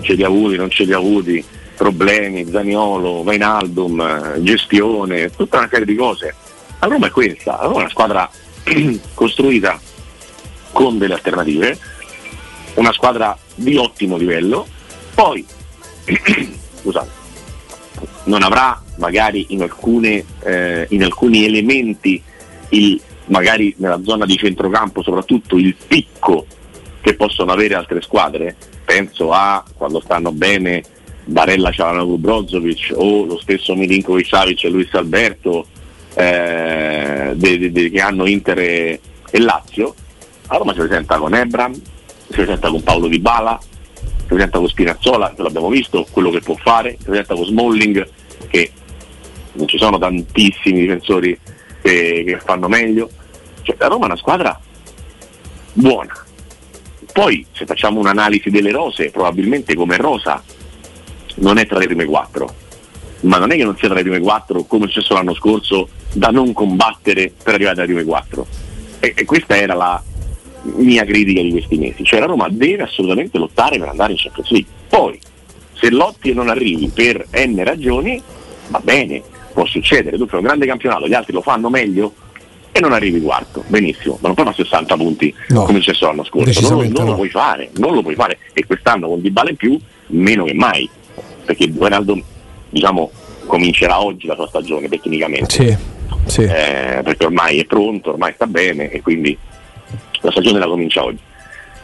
ce 0.00 0.14
li 0.14 0.24
ha 0.24 0.28
avuti, 0.28 0.56
non 0.56 0.70
ce 0.70 0.84
li 0.84 0.94
ha 0.94 0.96
avuti, 0.96 1.44
problemi, 1.76 2.48
Zaniolo, 2.50 3.22
Vainaldum, 3.22 4.00
eh, 4.00 4.42
gestione, 4.42 5.30
tutta 5.30 5.58
una 5.58 5.68
serie 5.70 5.84
di 5.84 5.94
cose. 5.94 6.34
La 6.78 6.86
Roma 6.86 7.08
è 7.08 7.10
questa, 7.10 7.58
la 7.60 7.64
Roma 7.64 7.74
è 7.74 7.80
una 7.80 7.90
squadra 7.90 8.30
costruita 9.12 9.78
con 10.72 10.96
delle 10.96 11.12
alternative, 11.12 11.78
una 12.76 12.92
squadra 12.94 13.36
di 13.54 13.76
ottimo 13.76 14.16
livello, 14.16 14.66
poi 15.14 15.44
scusate, 16.80 17.18
non 18.24 18.42
avrà 18.42 18.80
magari 18.96 19.46
in, 19.50 19.62
alcune, 19.62 20.24
eh, 20.44 20.86
in 20.90 21.02
alcuni 21.02 21.44
elementi 21.44 22.22
il, 22.70 23.00
magari 23.26 23.74
nella 23.78 24.00
zona 24.04 24.26
di 24.26 24.36
centrocampo 24.36 25.02
soprattutto 25.02 25.56
il 25.56 25.74
picco 25.86 26.46
che 27.00 27.14
possono 27.14 27.52
avere 27.52 27.74
altre 27.74 28.00
squadre. 28.02 28.56
Penso 28.84 29.32
a 29.32 29.64
quando 29.76 30.00
stanno 30.00 30.32
bene 30.32 30.82
Barella 31.24 31.70
Cialanoglu 31.70 32.16
Brozovic 32.16 32.92
o 32.94 33.24
lo 33.24 33.38
stesso 33.38 33.74
Milinkovic 33.74 34.26
Savic 34.26 34.64
e 34.64 34.68
Luis 34.70 34.92
Alberto 34.94 35.66
eh, 36.14 37.32
de- 37.34 37.58
de- 37.58 37.72
de- 37.72 37.90
che 37.90 38.00
hanno 38.00 38.26
Inter 38.26 38.58
e, 38.58 39.00
e 39.30 39.38
Lazio. 39.38 39.94
A 40.46 40.56
Roma 40.56 40.72
si 40.72 40.78
presenta 40.78 41.18
con 41.18 41.34
Ebram 41.34 41.74
si 42.28 42.34
presenta 42.34 42.68
con 42.68 42.82
Paolo 42.82 43.08
Di 43.08 43.18
Bala 43.18 43.58
presenta 44.28 44.58
con 44.58 44.68
Spinazzola 44.68 45.32
che 45.34 45.42
l'abbiamo 45.42 45.70
visto 45.70 46.06
quello 46.10 46.30
che 46.30 46.40
può 46.40 46.54
fare. 46.56 46.96
Si 46.98 47.04
presenta 47.04 47.34
con 47.34 47.44
Smalling 47.46 48.08
che 48.48 48.70
non 49.52 49.66
ci 49.66 49.78
sono 49.78 49.98
tantissimi 49.98 50.80
difensori 50.80 51.36
che, 51.80 52.22
che 52.26 52.38
fanno 52.44 52.68
meglio. 52.68 53.08
Cioè, 53.62 53.76
la 53.78 53.88
Roma 53.88 54.04
è 54.04 54.08
una 54.08 54.16
squadra 54.16 54.60
buona. 55.72 56.12
Poi 57.10 57.44
se 57.52 57.64
facciamo 57.64 57.98
un'analisi 58.00 58.50
delle 58.50 58.70
rose 58.70 59.10
probabilmente 59.10 59.74
come 59.74 59.96
rosa 59.96 60.42
non 61.36 61.56
è 61.56 61.66
tra 61.66 61.78
le 61.78 61.86
prime 61.86 62.04
quattro. 62.04 62.54
Ma 63.20 63.38
non 63.38 63.50
è 63.50 63.56
che 63.56 63.64
non 63.64 63.76
sia 63.76 63.88
tra 63.88 63.96
le 63.96 64.02
prime 64.02 64.20
quattro 64.20 64.62
come 64.64 64.84
è 64.84 64.88
successo 64.88 65.14
l'anno 65.14 65.34
scorso 65.34 65.88
da 66.12 66.28
non 66.28 66.52
combattere 66.52 67.32
per 67.42 67.54
arrivare 67.54 67.76
tra 67.76 67.84
le 67.84 67.92
prime 67.92 68.04
quattro. 68.04 68.46
E, 69.00 69.14
e 69.16 69.24
questa 69.24 69.56
era 69.56 69.74
la 69.74 70.02
mia 70.76 71.04
critica 71.04 71.40
di 71.42 71.50
questi 71.50 71.76
mesi. 71.76 72.04
Cioè 72.04 72.20
la 72.20 72.26
Roma 72.26 72.48
deve 72.50 72.82
assolutamente 72.84 73.38
lottare 73.38 73.78
per 73.78 73.88
andare 73.88 74.12
in 74.12 74.18
Champions 74.18 74.50
League. 74.50 74.70
Poi 74.88 75.18
se 75.74 75.90
lotti 75.90 76.30
e 76.30 76.34
non 76.34 76.48
arrivi 76.48 76.90
per 76.92 77.26
n 77.32 77.62
ragioni 77.64 78.20
va 78.68 78.80
bene 78.82 79.22
può 79.52 79.64
succedere. 79.66 80.16
Tu 80.16 80.26
fai 80.26 80.40
un 80.40 80.46
grande 80.46 80.66
campionato 80.66 81.06
gli 81.06 81.14
altri 81.14 81.32
lo 81.32 81.42
fanno 81.42 81.68
meglio 81.70 82.12
e 82.72 82.80
non 82.80 82.92
arrivi 82.92 83.20
quarto. 83.20 83.64
Benissimo 83.66 84.18
ma 84.20 84.28
non 84.28 84.34
puoi 84.34 84.46
fare 84.46 84.62
60 84.62 84.96
punti 84.96 85.34
No, 85.48 85.64
come 85.64 85.78
è 85.78 85.82
successo 85.82 86.06
l'anno 86.06 86.24
scorso. 86.24 86.60
Non, 86.68 86.86
non 86.88 87.04
lo 87.04 87.10
no. 87.10 87.14
puoi 87.16 87.30
fare 87.30 87.70
non 87.76 87.94
lo 87.94 88.02
puoi 88.02 88.14
fare. 88.14 88.38
E 88.52 88.64
quest'anno 88.66 89.08
con 89.08 89.20
Di 89.20 89.30
Bala 89.30 89.50
in 89.50 89.56
più 89.56 89.78
meno 90.08 90.44
che 90.44 90.54
mai. 90.54 90.88
Perché 91.44 91.72
Ronaldo 91.76 92.20
diciamo 92.70 93.10
comincerà 93.46 94.00
oggi 94.00 94.26
la 94.26 94.34
sua 94.34 94.46
stagione 94.46 94.88
tecnicamente. 94.88 95.50
Sì, 95.50 95.76
sì. 96.26 96.42
eh, 96.42 97.00
perché 97.02 97.24
ormai 97.24 97.58
è 97.58 97.64
pronto, 97.64 98.10
ormai 98.10 98.32
sta 98.34 98.46
bene 98.46 98.90
e 98.90 99.00
quindi 99.00 99.36
la 100.20 100.30
stagione 100.30 100.58
la 100.58 100.66
comincia 100.66 101.04
oggi. 101.04 101.22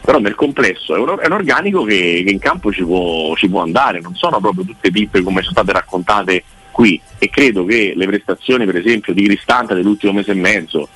Però 0.01 0.19
nel 0.19 0.35
complesso 0.35 0.95
è 0.95 0.99
un, 0.99 1.17
è 1.19 1.25
un 1.25 1.31
organico 1.31 1.83
che, 1.83 2.23
che 2.25 2.31
in 2.31 2.39
campo 2.39 2.71
ci 2.71 2.83
può, 2.83 3.35
ci 3.35 3.49
può 3.49 3.61
andare, 3.61 4.01
non 4.01 4.15
sono 4.15 4.39
proprio 4.39 4.63
tutte 4.63 4.91
pippe 4.91 5.23
come 5.23 5.41
sono 5.41 5.53
state 5.53 5.71
raccontate 5.71 6.43
qui 6.71 6.99
e 7.17 7.29
credo 7.29 7.65
che 7.65 7.93
le 7.95 8.05
prestazioni 8.05 8.65
per 8.65 8.75
esempio 8.75 9.13
di 9.13 9.23
Cristante 9.23 9.73
dell'ultimo 9.73 10.11
mese 10.11 10.31
e 10.31 10.35
mezzo 10.35 10.89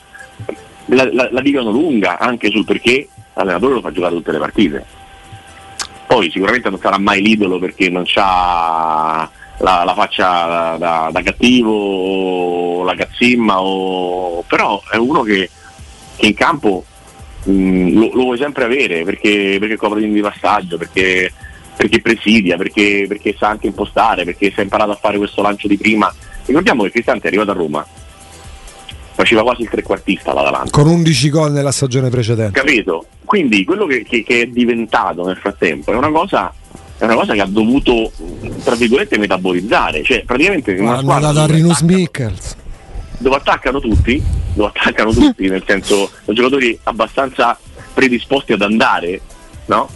la, 0.88 1.10
la, 1.12 1.29
la 1.31 1.41
dicano 1.41 1.72
lunga 1.72 2.19
anche 2.19 2.50
sul 2.50 2.65
perché 2.65 3.08
l'allenatore 3.34 3.75
lo 3.75 3.81
fa 3.81 3.91
giocare 3.91 4.15
tutte 4.15 4.31
le 4.31 4.39
partite. 4.39 4.86
Poi 6.08 6.29
sicuramente 6.31 6.69
non 6.69 6.79
sarà 6.79 6.98
mai 6.98 7.22
l'idolo 7.22 7.60
perché 7.60 7.89
non 7.89 8.03
ha 8.15 9.29
la, 9.58 9.84
la 9.84 9.93
faccia 9.93 10.75
da, 10.77 11.10
da 11.12 11.22
cattivo 11.22 11.72
o 11.72 12.84
la 12.84 12.96
cazzimma 12.96 13.62
o... 13.62 14.43
però 14.48 14.81
è 14.91 14.98
uno 14.98 15.22
che, 15.22 15.50
che 16.15 16.25
in 16.25 16.34
campo 16.34 16.86
mh, 17.43 17.93
lo, 17.93 18.10
lo 18.13 18.24
vuoi 18.24 18.38
sempre 18.38 18.63
avere 18.65 19.03
perché, 19.03 19.58
perché 19.60 19.75
copre 19.77 20.01
di 20.08 20.22
passaggio, 20.22 20.77
perché, 20.77 21.31
perché 21.75 22.01
presidia, 22.01 22.58
perché, 22.58 23.05
perché 23.08 23.36
sa 23.38 23.50
anche 23.50 23.67
impostare, 23.67 24.24
perché 24.25 24.51
si 24.51 24.60
è 24.60 24.63
imparato 24.63 24.91
a 24.91 24.96
fare 25.01 25.17
questo 25.17 25.41
lancio 25.41 25.67
di 25.67 25.77
prima. 25.77 26.13
Ricordiamo 26.46 26.84
che 26.84 26.91
Cristante 26.91 27.25
è 27.25 27.27
arrivato 27.27 27.51
a 27.51 27.53
Roma, 27.53 27.86
faceva 29.13 29.43
quasi 29.43 29.63
il 29.63 29.69
trequartista 29.69 30.34
l'Atalanta. 30.34 30.72
Con 30.72 30.88
11 30.88 31.29
gol 31.29 31.51
nella 31.51 31.72
stagione 31.72 32.10
precedente. 32.10 32.60
Capito? 32.60 33.05
Quindi 33.25 33.63
quello 33.63 33.86
che, 33.86 34.03
che- 34.03 34.24
che 34.24 34.41
è 34.41 34.46
diventato 34.48 35.25
nel 35.25 35.38
frattempo 35.38 35.91
è 35.91 35.96
una 35.96 36.10
cosa, 36.10 36.51
è 36.98 37.03
una 37.03 37.13
cosa 37.15 37.34
che 37.34 37.41
ha 37.41 37.46
dovuto, 37.46 38.12
tra 38.63 38.75
virgolette, 38.75 39.17
metabolizzare. 39.19 40.01
Cioè, 40.03 40.24
praticamente 40.25 40.72
una 40.79 41.00
squadra 41.00 41.31
dato 41.31 41.51
a 41.51 41.53
Rinus 41.55 41.81
Mikkels. 41.81 42.55
Dove 43.20 43.36
attaccano 43.36 43.80
tutti, 43.80 44.22
dove 44.54 44.72
attaccano 44.74 45.12
tutti, 45.12 45.48
nel 45.48 45.64
senso 45.66 46.10
sono 46.24 46.36
giocatori 46.36 46.78
abbastanza 46.84 47.58
predisposti 47.94 48.54
ad 48.54 48.62
andare, 48.62 49.22
no? 49.68 49.90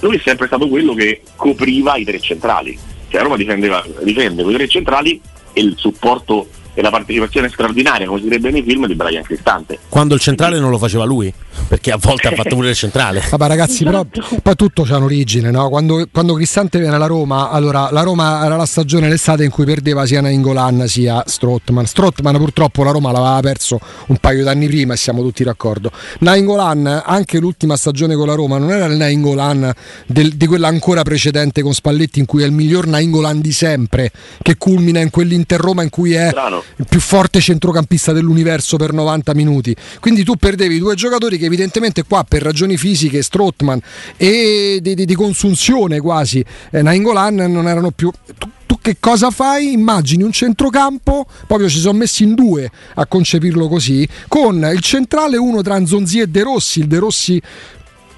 Lui 0.00 0.16
è 0.16 0.20
sempre 0.22 0.46
stato 0.46 0.68
quello 0.68 0.92
che 0.92 1.22
copriva 1.36 1.96
i 1.96 2.04
tre 2.04 2.20
centrali. 2.20 2.78
Cioè 3.08 3.22
Roma 3.22 3.36
difendeva, 3.36 3.82
difende 4.02 4.42
con 4.42 4.52
i 4.52 4.56
tre 4.56 4.68
centrali 4.68 5.20
e 5.52 5.60
il 5.62 5.74
supporto 5.78 6.48
e 6.74 6.82
la 6.82 6.90
partecipazione 6.90 7.48
straordinaria, 7.48 8.06
come 8.06 8.18
si 8.18 8.24
direbbe 8.24 8.50
nei 8.50 8.62
film, 8.62 8.86
di 8.86 8.94
Brian 8.94 9.22
Cristante. 9.22 9.78
Quando 9.88 10.14
il 10.14 10.20
centrale 10.20 10.58
non 10.58 10.70
lo 10.70 10.78
faceva 10.78 11.04
lui, 11.04 11.32
perché 11.68 11.92
a 11.92 11.96
volte 12.00 12.28
ha 12.28 12.32
fatto 12.32 12.54
pure 12.56 12.70
il 12.70 12.74
centrale. 12.76 13.22
Vabbè 13.30 13.46
ragazzi, 13.46 13.84
però 13.84 14.04
poi 14.42 14.54
tutto 14.56 14.82
c'ha 14.82 14.96
un'origine, 14.96 15.50
no? 15.50 15.68
Quando, 15.68 16.06
quando 16.10 16.34
Cristante 16.34 16.78
viene 16.78 16.96
alla 16.96 17.06
Roma, 17.06 17.50
allora 17.50 17.88
la 17.92 18.02
Roma 18.02 18.44
era 18.44 18.56
la 18.56 18.66
stagione 18.66 19.08
l'estate 19.08 19.44
in 19.44 19.50
cui 19.50 19.64
perdeva 19.64 20.04
sia 20.04 20.20
Nainggolan 20.20 20.86
sia 20.88 21.22
Strottman. 21.24 21.86
Strottman 21.86 22.36
purtroppo 22.38 22.82
la 22.82 22.90
Roma 22.90 23.12
l'aveva 23.12 23.40
perso 23.40 23.78
un 24.06 24.16
paio 24.16 24.42
d'anni 24.44 24.66
prima 24.66 24.94
e 24.94 24.96
siamo 24.96 25.22
tutti 25.22 25.44
d'accordo. 25.44 25.90
Nainggolan, 26.18 27.02
anche 27.06 27.38
l'ultima 27.38 27.76
stagione 27.76 28.16
con 28.16 28.26
la 28.26 28.34
Roma, 28.34 28.58
non 28.58 28.70
era 28.72 28.86
il 28.86 28.96
Nainggolan 28.96 29.72
del- 30.06 30.34
di 30.34 30.46
quella 30.46 30.68
ancora 30.68 31.02
precedente 31.02 31.62
con 31.62 31.72
Spalletti 31.72 32.18
in 32.18 32.26
cui 32.26 32.42
è 32.42 32.46
il 32.46 32.52
miglior 32.52 32.86
Nainggolan 32.86 33.40
di 33.40 33.52
sempre, 33.52 34.10
che 34.42 34.56
culmina 34.56 34.98
in 35.00 35.10
quell'Inter 35.10 35.60
Roma 35.60 35.82
in 35.82 35.90
cui 35.90 36.14
è 36.14 36.28
Strano. 36.30 36.62
Il 36.76 36.86
più 36.88 37.00
forte 37.00 37.40
centrocampista 37.40 38.12
dell'universo 38.12 38.76
per 38.76 38.92
90 38.92 39.34
minuti. 39.34 39.74
Quindi 40.00 40.24
tu 40.24 40.36
perdevi 40.36 40.78
due 40.78 40.94
giocatori 40.94 41.38
che 41.38 41.46
evidentemente 41.46 42.02
qua 42.04 42.24
per 42.26 42.42
ragioni 42.42 42.76
fisiche, 42.76 43.22
Strottman 43.22 43.80
e 44.16 44.78
di, 44.80 44.94
di- 44.94 45.04
di 45.04 45.14
consunzione 45.14 46.00
quasi, 46.00 46.44
eh, 46.70 46.82
Nainggolan 46.82 47.34
non 47.34 47.68
erano 47.68 47.90
più... 47.90 48.10
Tu, 48.38 48.48
tu 48.66 48.78
che 48.80 48.96
cosa 48.98 49.30
fai? 49.30 49.72
Immagini 49.72 50.22
un 50.22 50.32
centrocampo, 50.32 51.26
proprio 51.46 51.68
ci 51.68 51.78
sono 51.78 51.98
messi 51.98 52.22
in 52.24 52.34
due 52.34 52.70
a 52.94 53.06
concepirlo 53.06 53.68
così, 53.68 54.06
con 54.28 54.68
il 54.72 54.80
centrale 54.80 55.36
uno 55.36 55.62
tra 55.62 55.78
Nzonzi 55.78 56.20
e 56.20 56.26
De 56.26 56.42
Rossi, 56.42 56.80
il 56.80 56.86
De 56.86 56.98
Rossi 56.98 57.40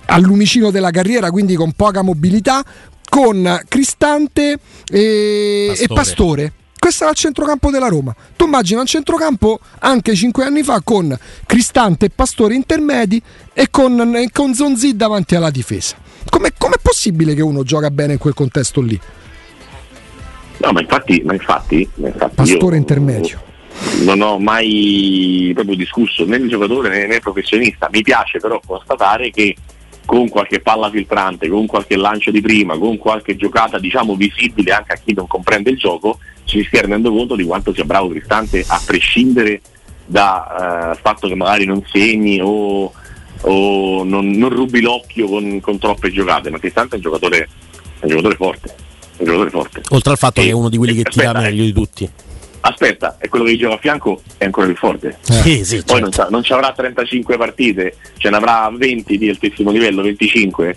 al 0.06 0.22
lumicino 0.22 0.70
della 0.70 0.90
carriera, 0.90 1.30
quindi 1.30 1.56
con 1.56 1.72
poca 1.72 2.02
mobilità, 2.02 2.64
con 3.08 3.60
Cristante 3.68 4.58
e 4.90 5.66
Pastore. 5.68 5.82
e 5.82 5.86
Pastore. 5.94 6.52
Questo 6.78 7.04
era 7.04 7.12
il 7.12 7.18
centrocampo 7.18 7.70
della 7.70 7.88
Roma. 7.88 8.14
Tu 8.36 8.44
immagina 8.44 8.80
un 8.80 8.86
centrocampo 8.86 9.58
anche 9.80 10.14
cinque 10.14 10.44
anni 10.44 10.62
fa 10.62 10.80
con 10.84 11.16
Cristante 11.46 12.06
e 12.06 12.10
Pastore 12.10 12.54
intermedi 12.54 13.20
e 13.52 13.68
con, 13.70 14.28
con 14.32 14.54
Zonzi 14.54 14.94
davanti 14.94 15.34
alla 15.34 15.50
difesa. 15.50 15.96
Com'è, 16.28 16.52
com'è 16.56 16.76
possibile 16.80 17.34
che 17.34 17.42
uno 17.42 17.62
gioca 17.62 17.90
bene 17.90 18.14
in 18.14 18.18
quel 18.18 18.34
contesto 18.34 18.80
lì? 18.80 19.00
No, 20.58 20.72
ma 20.72 20.80
infatti, 20.80 21.22
ma 21.24 21.34
infatti, 21.34 21.88
ma 21.94 22.08
infatti 22.08 22.34
Pastore 22.34 22.76
io 22.76 22.80
intermedio. 22.80 23.42
Non 24.02 24.20
ho 24.22 24.38
mai 24.38 25.50
proprio 25.54 25.76
discusso 25.76 26.24
né 26.24 26.36
il 26.36 26.48
giocatore 26.48 26.88
né, 26.88 27.06
né 27.06 27.16
il 27.16 27.20
professionista. 27.20 27.88
Mi 27.90 28.02
piace 28.02 28.38
però 28.38 28.60
constatare 28.64 29.30
che 29.30 29.54
con 30.06 30.28
qualche 30.28 30.60
palla 30.60 30.88
filtrante, 30.88 31.48
con 31.48 31.66
qualche 31.66 31.96
lancio 31.96 32.30
di 32.30 32.40
prima, 32.40 32.78
con 32.78 32.96
qualche 32.96 33.36
giocata 33.36 33.78
diciamo 33.78 34.14
visibile 34.14 34.72
anche 34.72 34.92
a 34.92 34.96
chi 35.04 35.12
non 35.12 35.26
comprende 35.26 35.70
il 35.70 35.76
gioco, 35.76 36.20
ci 36.44 36.60
si 36.60 36.66
stia 36.68 36.82
rendendo 36.82 37.12
conto 37.12 37.34
di 37.34 37.44
quanto 37.44 37.74
sia 37.74 37.84
bravo 37.84 38.08
Cristante 38.08 38.64
a 38.66 38.80
prescindere 38.86 39.60
dal 40.06 40.96
fatto 41.02 41.26
che 41.26 41.34
magari 41.34 41.66
non 41.66 41.84
segni 41.92 42.40
o, 42.40 42.92
o 43.40 44.04
non, 44.04 44.30
non 44.30 44.48
rubi 44.50 44.80
l'occhio 44.80 45.26
con, 45.26 45.60
con 45.60 45.78
troppe 45.78 46.12
giocate, 46.12 46.50
ma 46.50 46.58
Cristante 46.58 46.94
è 46.94 46.96
un 46.96 47.02
giocatore, 47.02 47.48
è 47.98 48.04
un 48.04 48.08
giocatore 48.08 48.36
forte. 48.36 48.74
Un 49.18 49.24
giocatore 49.24 49.50
forte. 49.50 49.80
Oltre 49.90 50.12
al 50.12 50.18
fatto 50.18 50.40
E- 50.40 50.44
che 50.44 50.50
è 50.50 50.54
uno 50.54 50.68
di 50.68 50.76
quelli 50.76 50.94
che 50.94 51.02
tira 51.02 51.30
aspetta, 51.30 51.46
eh. 51.46 51.50
meglio 51.50 51.64
di 51.64 51.72
tutti. 51.72 52.10
Aspetta, 52.68 53.16
è 53.20 53.28
quello 53.28 53.44
che 53.44 53.56
gioca 53.56 53.76
a 53.76 53.78
fianco 53.78 54.20
è 54.38 54.44
ancora 54.44 54.66
più 54.66 54.74
forte. 54.74 55.16
Sì, 55.20 55.64
sì, 55.64 55.84
Poi 55.84 56.00
non, 56.00 56.10
certo. 56.10 56.32
non 56.32 56.42
ci 56.42 56.52
avrà 56.52 56.72
35 56.72 57.36
partite, 57.36 57.96
ce 58.16 58.28
ne 58.28 58.36
avrà 58.36 58.68
20 58.74 59.18
di 59.18 59.28
altissimo 59.28 59.70
livello, 59.70 60.02
25. 60.02 60.76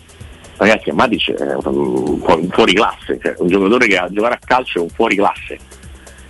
ragazzi 0.57 0.91
Matic 0.91 1.31
è 1.31 1.55
un, 1.55 2.21
un 2.23 2.49
fuori 2.51 2.73
classe, 2.73 3.17
cioè 3.19 3.33
un 3.39 3.47
giocatore 3.47 3.87
che 3.87 3.97
a 3.97 4.07
giocare 4.11 4.35
a 4.35 4.39
calcio 4.43 4.79
è 4.79 4.81
un 4.83 4.89
fuori 4.89 5.15
classe, 5.15 5.57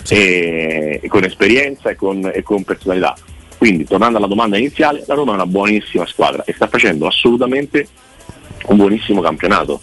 e, 0.07 1.01
e 1.03 1.07
con 1.09 1.25
esperienza 1.25 1.89
e 1.89 1.95
con, 1.95 2.31
e 2.33 2.41
con 2.41 2.63
personalità. 2.63 3.13
Quindi, 3.57 3.83
tornando 3.83 4.17
alla 4.17 4.27
domanda 4.27 4.57
iniziale, 4.57 5.03
la 5.07 5.13
Roma 5.13 5.33
è 5.33 5.35
una 5.35 5.45
buonissima 5.45 6.05
squadra 6.05 6.45
e 6.45 6.53
sta 6.53 6.67
facendo 6.67 7.05
assolutamente 7.05 7.85
un 8.67 8.77
buonissimo 8.77 9.21
campionato. 9.21 9.81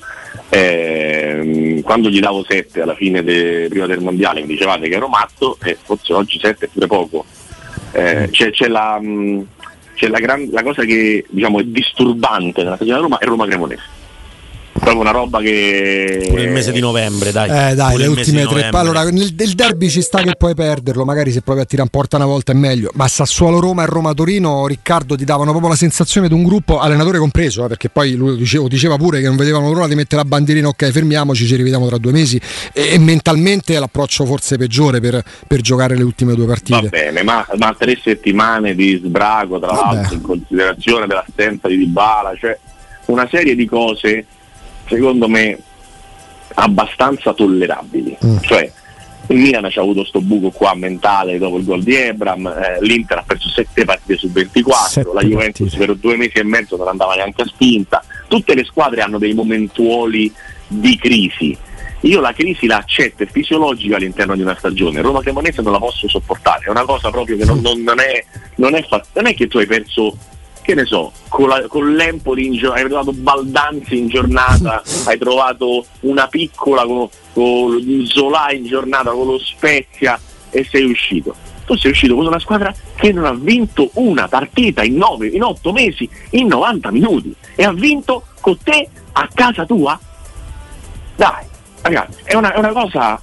Eh, 0.49 1.81
quando 1.85 2.09
gli 2.09 2.21
davo 2.21 2.45
7 2.47 2.81
alla 2.81 2.95
fine 2.95 3.23
de, 3.23 3.67
prima 3.69 3.87
del 3.87 4.01
mondiale 4.01 4.41
mi 4.43 4.47
dicevate 4.47 4.89
che 4.89 4.95
ero 4.95 5.09
matto 5.09 5.59
e 5.63 5.77
forse 5.83 6.13
oggi 6.13 6.39
7 6.39 6.67
è 6.67 6.69
pure 6.69 6.87
poco. 6.87 7.25
Eh, 7.93 8.29
c'è, 8.31 8.51
c'è, 8.51 8.69
la, 8.69 9.01
c'è 9.95 10.09
la, 10.09 10.19
gran, 10.19 10.49
la, 10.51 10.63
cosa 10.63 10.85
che 10.85 11.25
diciamo, 11.29 11.61
è 11.61 11.65
disturbante 11.65 12.63
nella 12.63 12.77
stagione 12.77 12.99
della 12.99 13.09
Roma 13.09 13.19
è 13.19 13.25
Roma 13.25 13.47
Cremonese 13.47 14.05
proprio 14.79 15.01
una 15.01 15.11
roba 15.11 15.41
che. 15.41 16.27
Pure 16.29 16.43
il 16.43 16.51
mese 16.51 16.73
di 16.73 16.81
novembre, 16.81 17.33
dai. 17.33 17.49
Eh, 17.49 17.75
dai, 17.75 17.93
Pure 17.93 18.03
le 18.03 18.09
ultime 18.09 18.47
tre. 18.47 18.69
Allora, 18.73 19.05
nel, 19.05 19.35
nel, 19.37 19.53
derby 19.55 19.89
ci 19.89 20.03
sta 20.03 20.23
che 20.23 20.35
puoi 20.37 20.55
perderlo, 20.55 21.05
magari 21.05 21.31
se 21.33 21.43
provi 21.43 21.61
a 21.61 21.65
tirare 21.65 21.89
in 21.89 21.91
porta 21.91 22.17
una 22.17 22.27
volta 22.27 22.53
è 22.53 22.55
meglio. 22.55 22.91
Ma 22.95 23.09
Sassuolo 23.09 23.61
Roma 23.61 23.83
e 23.83 23.87
Roma 23.87 24.13
Torino, 24.15 24.67
Riccardo 24.67 25.17
ti 25.17 25.25
davano 25.25 25.51
proprio 25.51 25.71
la 25.71 25.77
sensazione 25.77 26.29
di 26.29 26.35
un 26.35 26.45
gruppo, 26.45 26.79
allenatore 26.79 27.19
compreso, 27.19 27.65
eh, 27.65 27.69
perché 27.69 27.89
poi 27.89 28.15
lui 28.15 28.37
dicevo, 28.37 28.69
diceva 28.69 28.97
pure 28.97 29.21
che 29.21 29.27
non 29.27 29.37
vedevano 29.37 29.73
l'ora 29.73 29.89
di 29.89 29.95
mettere 29.95 30.23
la 30.23 30.29
bandierina, 30.29 30.69
ok, 30.69 30.91
fermiamoci, 30.91 31.47
ci 31.47 31.57
rivediamo 31.57 31.87
tra 31.87 31.99
due 31.99 32.13
mesi. 32.13 32.41
E, 32.73 32.93
e 32.93 32.99
mentalmente 32.99 33.75
è 33.75 33.79
l'approccio 33.79 34.25
forse 34.25 34.57
peggiore 34.57 35.01
per, 35.01 35.23
per, 35.47 35.61
giocare 35.61 35.97
le 35.97 36.03
ultime 36.03 36.35
due 36.35 36.47
partite. 36.47 36.83
Va 36.83 36.89
bene, 36.89 37.23
ma, 37.23 37.47
ma 37.57 37.75
tre 37.77 37.99
settimane 38.03 38.75
di 38.75 39.01
sbrago, 39.03 39.59
tra 39.59 39.73
Vabbè. 39.73 39.95
l'altro, 39.95 40.15
in 40.15 40.23
considerazione 40.23 41.07
dell'assenza 41.07 41.69
di 41.69 41.79
Dybala, 41.79 42.35
cioè 42.39 42.59
una 43.07 43.27
serie 43.31 43.55
di 43.55 43.67
cose 43.67 44.27
secondo 44.87 45.29
me 45.29 45.59
abbastanza 46.55 47.33
tollerabili. 47.35 48.17
Mm. 48.25 48.37
Cioè, 48.41 48.73
il 49.29 49.39
Milan 49.39 49.69
ci 49.71 49.79
ha 49.79 49.83
avuto 49.83 50.01
questo 50.01 50.21
buco 50.21 50.51
qua 50.51 50.75
mentale 50.75 51.39
dopo 51.39 51.59
il 51.59 51.65
gol 51.65 51.83
di 51.83 51.95
Ebram, 51.95 52.47
eh, 52.47 52.79
l'Inter 52.81 53.19
ha 53.19 53.25
perso 53.27 53.49
7 53.49 53.85
partite 53.85 54.17
su 54.17 54.31
24, 54.31 54.89
sette 54.89 55.11
la 55.13 55.23
Juventus 55.23 55.69
partite. 55.69 55.87
per 55.87 55.97
due 55.97 56.17
mesi 56.17 56.39
e 56.39 56.45
mezzo 56.45 56.77
non 56.77 56.89
andava 56.89 57.15
neanche 57.15 57.43
a 57.43 57.47
spinta, 57.47 58.05
tutte 58.29 58.55
le 58.55 58.65
squadre 58.65 59.01
hanno 59.01 59.19
dei 59.19 59.35
momentuoli 59.35 60.33
di 60.69 60.97
crisi. 60.97 61.57
Io 62.01 62.21
la 62.21 62.33
crisi 62.33 62.67
la 62.67 62.77
accetto, 62.77 63.25
è 63.25 63.27
fisiologica 63.27 63.97
all'interno 63.97 64.37
di 64.37 64.43
una 64.43 64.55
stagione. 64.57 65.01
Roma 65.01 65.23
Cremonese 65.23 65.63
non 65.63 65.73
la 65.73 65.79
posso 65.79 66.09
sopportare, 66.09 66.67
è 66.67 66.71
una 66.71 66.85
cosa 66.85 67.11
proprio 67.11 67.37
che 67.37 67.45
non, 67.45 67.61
non, 67.61 67.83
non, 67.83 67.99
è, 67.99 68.25
non, 68.57 68.75
è, 68.77 68.87
non 69.15 69.27
è 69.27 69.35
che 69.35 69.49
tu 69.49 69.59
hai 69.59 69.67
perso 69.67 70.17
che 70.67 70.75
ne 70.75 70.85
so, 70.85 71.13
con, 71.29 71.47
la, 71.47 71.65
con 71.69 71.95
l'Empoli 71.95 72.47
in, 72.47 72.67
hai 72.67 72.85
trovato 72.87 73.13
Baldanzi 73.13 73.99
in 73.99 74.09
giornata, 74.09 74.83
hai 75.07 75.17
trovato 75.17 75.87
una 76.01 76.27
piccola 76.27 76.85
con, 76.85 77.09
con 77.33 78.05
Zola 78.07 78.51
in 78.51 78.67
giornata, 78.67 79.13
con 79.13 79.29
lo 79.29 79.39
Spezia 79.39 80.19
e 80.51 80.67
sei 80.69 80.91
uscito. 80.91 81.37
Tu 81.67 81.77
sei 81.77 81.93
uscito 81.93 82.17
con 82.17 82.27
una 82.27 82.41
squadra 82.41 82.75
che 82.97 83.13
non 83.13 83.27
ha 83.27 83.33
vinto 83.33 83.91
una 83.95 84.27
partita 84.27 84.83
in, 84.83 84.97
nove, 84.97 85.29
in 85.29 85.45
otto 85.45 85.73
mesi, 85.73 86.11
in 86.31 86.49
90 86.49 86.91
minuti 86.91 87.33
e 87.55 87.65
ha 87.65 87.73
vinto 87.73 88.25
con 88.41 88.59
te 88.61 88.89
a 89.13 89.29
casa 89.33 89.65
tua? 89.67 89.97
Dai, 91.15 91.45
ragazzi, 91.83 92.23
è 92.25 92.35
una, 92.35 92.53
è 92.53 92.59
una 92.59 92.73
cosa 92.73 93.21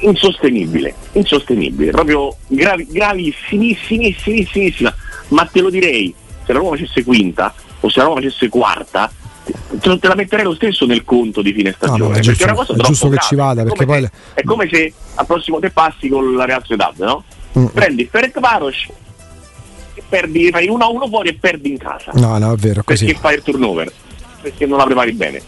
insostenibile, 0.00 0.94
insostenibile, 1.12 1.90
proprio 1.90 2.34
gravi, 2.46 2.86
gravissimissimissima 2.88 4.94
ma 5.28 5.44
te 5.46 5.60
lo 5.60 5.70
direi, 5.70 6.14
se 6.44 6.52
la 6.52 6.58
Roma 6.58 6.70
facesse 6.70 7.04
quinta 7.04 7.54
o 7.80 7.88
se 7.88 7.98
la 7.98 8.04
Roma 8.06 8.20
facesse 8.20 8.48
quarta, 8.48 9.10
te 9.80 9.98
la 10.08 10.14
metterei 10.14 10.44
lo 10.44 10.54
stesso 10.54 10.86
nel 10.86 11.04
conto 11.04 11.42
di 11.42 11.52
fine 11.52 11.72
stagione. 11.72 12.14
No, 12.14 12.14
è 12.14 12.20
giusto, 12.20 12.44
è 12.44 12.52
è 12.52 12.82
giusto 12.82 13.08
che 13.08 13.18
ci 13.20 13.34
vada. 13.34 13.62
È 13.62 13.66
come, 13.66 13.84
poi... 13.84 14.02
se, 14.02 14.10
è 14.34 14.42
come 14.42 14.68
se 14.70 14.92
al 15.14 15.26
prossimo 15.26 15.58
te 15.58 15.70
passi 15.70 16.08
con 16.08 16.34
la 16.34 16.44
Real 16.44 16.60
Sociedad, 16.60 16.94
no? 16.98 17.24
Mm. 17.58 17.66
Prendi 17.66 18.08
Ferenc 18.10 18.38
Varos 18.38 18.86
perdi, 20.08 20.50
fai 20.50 20.68
1 20.68 20.84
a 20.84 20.88
1 20.88 21.08
fuori 21.08 21.30
e 21.30 21.34
perdi 21.34 21.70
in 21.70 21.78
casa. 21.78 22.12
No, 22.14 22.38
no, 22.38 22.52
è 22.52 22.56
vero. 22.56 22.82
Così. 22.84 23.06
Perché 23.06 23.20
fai 23.20 23.34
il 23.34 23.42
turnover, 23.42 23.92
perché 24.40 24.66
non 24.66 24.78
la 24.78 24.84
prepari 24.84 25.12
bene 25.12 25.42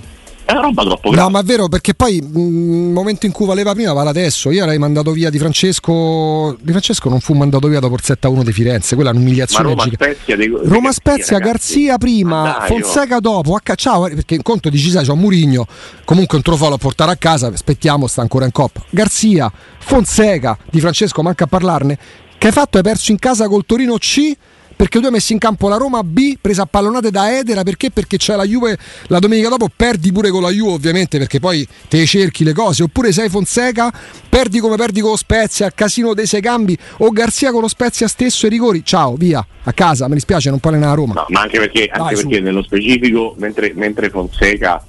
è 0.49 0.53
una 0.53 0.63
roba 0.63 0.83
troppo 0.83 1.11
grave. 1.11 1.25
No, 1.25 1.29
ma 1.29 1.41
è 1.41 1.43
vero 1.43 1.69
perché 1.69 1.93
poi 1.93 2.17
il 2.17 2.25
momento 2.25 3.27
in 3.27 3.33
cui 3.33 3.45
valeva 3.45 3.75
prima 3.75 3.93
vale 3.93 4.09
adesso. 4.09 4.51
Io 4.51 4.63
avrei 4.63 4.79
mandato 4.79 5.11
via 5.13 5.29
Di 5.29 5.39
Francesco. 5.39 6.57
Di 6.59 6.71
Francesco 6.71 7.11
non 7.11 7.21
fu 7.21 7.35
mandato 7.35 7.69
via 7.69 7.81
dopo 7.81 7.97
il 7.97 8.01
7-1 8.03 8.45
di 8.45 8.53
Firenze, 8.53 8.95
quella 8.95 9.11
è 9.11 9.13
un'umiliazione. 9.13 9.75
Ma 9.75 9.85
Roma 9.85 9.91
Spezia, 9.93 10.37
dei, 10.37 10.49
Roma 10.49 10.93
Spezia 10.93 11.39
Garzia 11.39 11.99
prima, 11.99 12.65
Fonseca 12.67 13.21
dopo. 13.21 13.57
H, 13.57 13.75
ciao, 13.75 14.09
perché 14.09 14.37
in 14.37 14.43
conto 14.43 14.71
di 14.71 14.79
sai, 14.79 15.05
c'è 15.05 15.13
un 15.13 15.19
Murigno. 15.19 15.67
Comunque 16.07 16.39
un 16.39 16.43
trofeo 16.43 16.71
da 16.71 16.79
portare 16.79 17.13
a 17.13 17.17
casa. 17.17 17.49
Aspettiamo, 17.49 18.07
sta 18.07 18.23
ancora 18.23 18.47
in 18.47 18.53
coppa. 18.53 18.83
Garzia, 18.89 19.53
Fonseca, 19.81 20.57
Di 20.71 20.81
Francesco, 20.81 21.21
manca 21.21 21.45
a 21.45 21.47
parlarne. 21.47 21.99
Che 22.39 22.47
hai 22.47 22.53
fatto? 22.55 22.79
Hai 22.79 22.83
perso 22.83 23.11
in 23.11 23.19
casa 23.19 23.49
col 23.49 23.67
Torino 23.67 23.99
C 23.99 24.35
perché 24.79 25.01
tu 25.01 25.07
hai 25.07 25.11
messo 25.11 25.33
in 25.33 25.41
campo 25.41 25.69
la 25.69 25.77
Roma 25.77 26.05
B 26.05 26.37
presa 26.41 26.63
a 26.63 26.67
pallonate 26.67 27.11
da 27.11 27.37
Edera 27.37 27.65
perché? 27.65 27.91
Perché 27.91 28.17
c'è 28.17 28.37
la 28.37 28.45
Juve 28.45 28.79
la 29.09 29.19
domenica 29.19 29.49
dopo 29.49 29.69
perdi 29.75 30.13
pure 30.13 30.31
con 30.31 30.41
la 30.41 30.51
Juve 30.51 30.71
ovviamente 30.71 31.19
perché 31.19 31.41
poi 31.41 31.67
te 31.89 32.07
cerchi 32.07 32.45
le 32.45 32.53
cose. 32.53 32.85
Oppure 32.85 33.11
sei 33.11 33.29
Fonseca 33.29 33.93
perdi 34.29 34.61
come 34.61 34.77
perdi 34.77 35.01
con 35.01 35.11
lo 35.11 35.17
Spezia 35.17 35.69
casino 35.73 36.15
dei 36.15 36.27
sei 36.27 36.41
cambi 36.41 36.79
o 36.99 37.11
Garzia 37.11 37.51
con 37.51 37.63
lo 37.63 37.67
Spezia 37.67 38.07
stesso 38.07 38.47
e 38.47 38.51
rigori. 38.51 38.85
Ciao 38.85 39.17
via 39.17 39.45
a 39.65 39.73
casa 39.73 40.07
mi 40.07 40.15
dispiace 40.15 40.49
non 40.49 40.61
parli 40.61 40.79
nella 40.79 40.95
Roma. 40.95 41.15
No, 41.15 41.27
ma 41.31 41.41
anche 41.41 41.59
perché, 41.59 41.89
anche 41.91 42.15
perché 42.15 42.39
nello 42.39 42.63
specifico 42.63 43.35
mentre, 43.37 43.73
mentre 43.75 44.11
Fonseca 44.11 44.81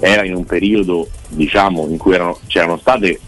era 0.00 0.22
in 0.22 0.34
un 0.34 0.44
periodo 0.44 1.08
diciamo 1.28 1.86
in 1.88 1.96
cui 1.96 2.12
erano, 2.12 2.38
c'erano 2.46 2.76
state 2.76 3.18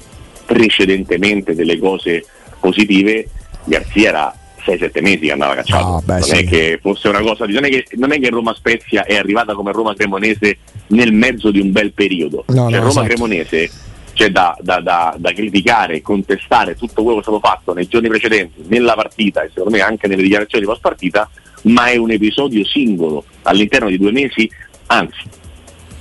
precedentemente 0.45 1.55
delle 1.55 1.79
cose 1.79 2.23
positive 2.61 3.29
Garzia 3.65 4.09
era 4.11 4.37
6-7 4.65 5.03
mesi 5.03 5.19
che 5.21 5.33
andava 5.33 5.55
cacciato. 5.55 5.85
Oh, 5.85 6.03
beh, 6.05 6.13
non 6.13 6.23
sì. 6.23 6.37
è 6.37 6.45
che 6.45 6.79
fosse 6.81 7.09
una 7.09 7.21
cosa 7.21 7.47
di, 7.47 7.53
non, 7.53 7.65
è 7.65 7.69
che, 7.69 7.85
non 7.93 8.13
è 8.13 8.21
che 8.21 8.29
Roma 8.31 8.55
Spezia 8.55 9.05
è 9.05 9.17
arrivata 9.17 9.55
come 9.55 9.73
Roma 9.73 9.95
Cremonese 9.95 10.59
nel 10.89 11.13
mezzo 11.13 11.51
di 11.51 11.61
un 11.61 11.73
bel 11.73 11.93
periodo. 11.93 12.45
No, 12.49 12.69
cioè, 12.69 12.71
no, 12.71 12.77
Roma 12.77 12.89
esatto. 12.89 13.07
Cremonese 13.07 13.71
c'è 14.13 14.31
da, 14.31 14.57
da, 14.61 14.81
da, 14.81 15.15
da, 15.19 15.33
criticare 15.33 15.97
e 15.97 16.03
contestare 16.03 16.77
tutto 16.77 17.03
quello 17.03 17.15
che 17.15 17.21
è 17.21 17.23
stato 17.23 17.41
fatto 17.41 17.73
nei 17.73 17.89
giorni 17.89 18.09
precedenti, 18.09 18.63
nella 18.67 18.95
partita 18.95 19.43
e 19.43 19.49
secondo 19.49 19.71
me 19.71 19.81
anche 19.81 20.07
nelle 20.07 20.23
dichiarazioni 20.23 20.65
di 20.65 20.71
post 20.71 20.83
partita, 20.83 21.29
ma 21.63 21.87
è 21.87 21.97
un 21.97 22.11
episodio 22.11 22.65
singolo 22.65 23.25
all'interno 23.43 23.89
di 23.89 23.99
due 23.99 24.13
mesi, 24.13 24.51
anzi, 24.87 25.23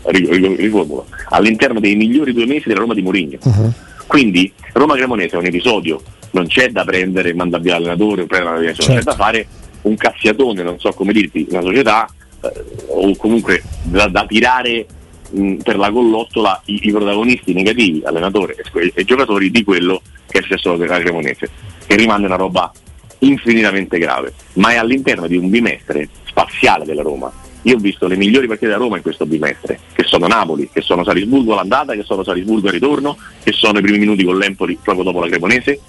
riformulo, 0.04 1.06
all'interno 1.30 1.80
dei 1.80 1.95
migliori 1.95 2.34
due 2.34 2.45
mesi 2.45 2.67
della 2.67 2.82
Roma 2.82 2.93
di 2.93 3.02
Mourinho. 3.02 3.38
Uh-huh. 3.41 3.71
Quindi 4.08 4.52
Roma 4.74 4.95
Cremonese 4.95 5.36
è 5.36 5.39
un 5.39 5.45
episodio 5.45 6.02
non 6.32 6.48
c'è 6.48 6.70
da 6.70 6.84
prendere 6.84 7.30
e 7.30 7.34
mandare 7.34 7.63
via 7.63 7.74
l'allenatore 7.74 8.24
o 8.24 8.26
prendere 8.26 8.65
la 8.65 8.74
certo. 8.74 8.94
c'è 8.94 9.02
da 9.02 9.15
fare 9.15 9.48
un 9.84 9.96
cazziatone, 9.96 10.63
non 10.63 10.80
so 10.80 10.91
come 10.91 11.13
dirti, 11.13 11.48
una 11.50 11.62
società 11.62 12.08
eh, 12.41 12.63
o 12.88 13.15
comunque 13.15 13.63
da, 13.84 14.08
da 14.08 14.26
tirare 14.26 14.86
mh, 15.32 15.56
per 15.58 15.78
la 15.78 15.91
collottola 15.91 16.62
i, 16.65 16.80
i, 16.84 16.91
protagonisti 16.91 17.54
negativi, 17.54 18.02
allenatore 18.06 18.56
e, 18.56 18.91
e, 18.94 19.04
giocatori 19.04 19.50
di 19.50 19.63
quello 19.63 20.02
che 20.28 20.39
è 20.39 20.41
successo 20.41 20.74
alla 20.74 21.00
Cremonese, 21.00 21.50
che 21.86 21.96
rimane 21.96 22.26
una 22.26 22.36
roba 22.36 22.72
infinitamente 23.20 23.98
grave, 23.98 24.34
ma 24.54 24.72
è 24.72 24.76
all'interno 24.76 25.28
di 25.28 25.38
un 25.38 25.50
bimestre 25.50 26.08
spaziale 26.26 26.86
della 26.86 27.02
Roma. 27.02 27.32
Io 27.63 27.76
ho 27.76 27.80
visto 27.80 28.08
le 28.08 28.15
migliori 28.15 28.48
partite 28.48 28.67
della 28.67 28.80
Roma 28.80 28.96
in 28.96 29.04
questo 29.04 29.26
bimestre, 29.26 29.80
che 29.94 30.04
sono 30.04 30.26
Napoli, 30.26 30.70
che 30.72 30.82
sono 30.82 31.04
Salisburgo 31.04 31.54
all'andata, 31.54 31.94
che 31.94 32.04
sono 32.04 32.24
Salisburgo 32.24 32.67
al 32.67 32.74
ritorno, 32.74 33.17
che 33.44 33.52
sono 33.52 33.78
i 33.78 33.82
primi 33.82 34.00
minuti 34.00 34.24
con 34.24 34.38
l'Empoli 34.38 34.80
proprio 34.82 35.04
dopo 35.04 35.20
la 35.20 35.28
Cremonese, 35.28 35.80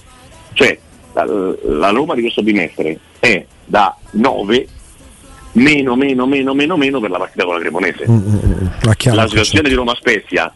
cioè 0.53 0.79
la, 1.13 1.25
la 1.25 1.91
Roma 1.91 2.15
di 2.15 2.23
questo 2.23 2.43
bimestre 2.43 2.99
è 3.19 3.45
da 3.65 3.97
9 4.13 4.69
meno 5.53 5.97
meno 5.97 6.27
meno 6.27 6.55
meno 6.55 6.77
meno 6.77 7.01
per 7.01 7.11
la 7.11 7.19
partita 7.19 7.45
con 7.45 7.55
la 7.55 7.61
Cremonese. 7.61 8.09
Mm, 8.09 8.15
mm, 8.15 8.35
mm, 8.35 8.67
la, 8.83 9.15
la 9.15 9.29
situazione 9.29 9.69
di 9.69 9.75
Roma 9.75 9.95
Spezia 9.95 10.53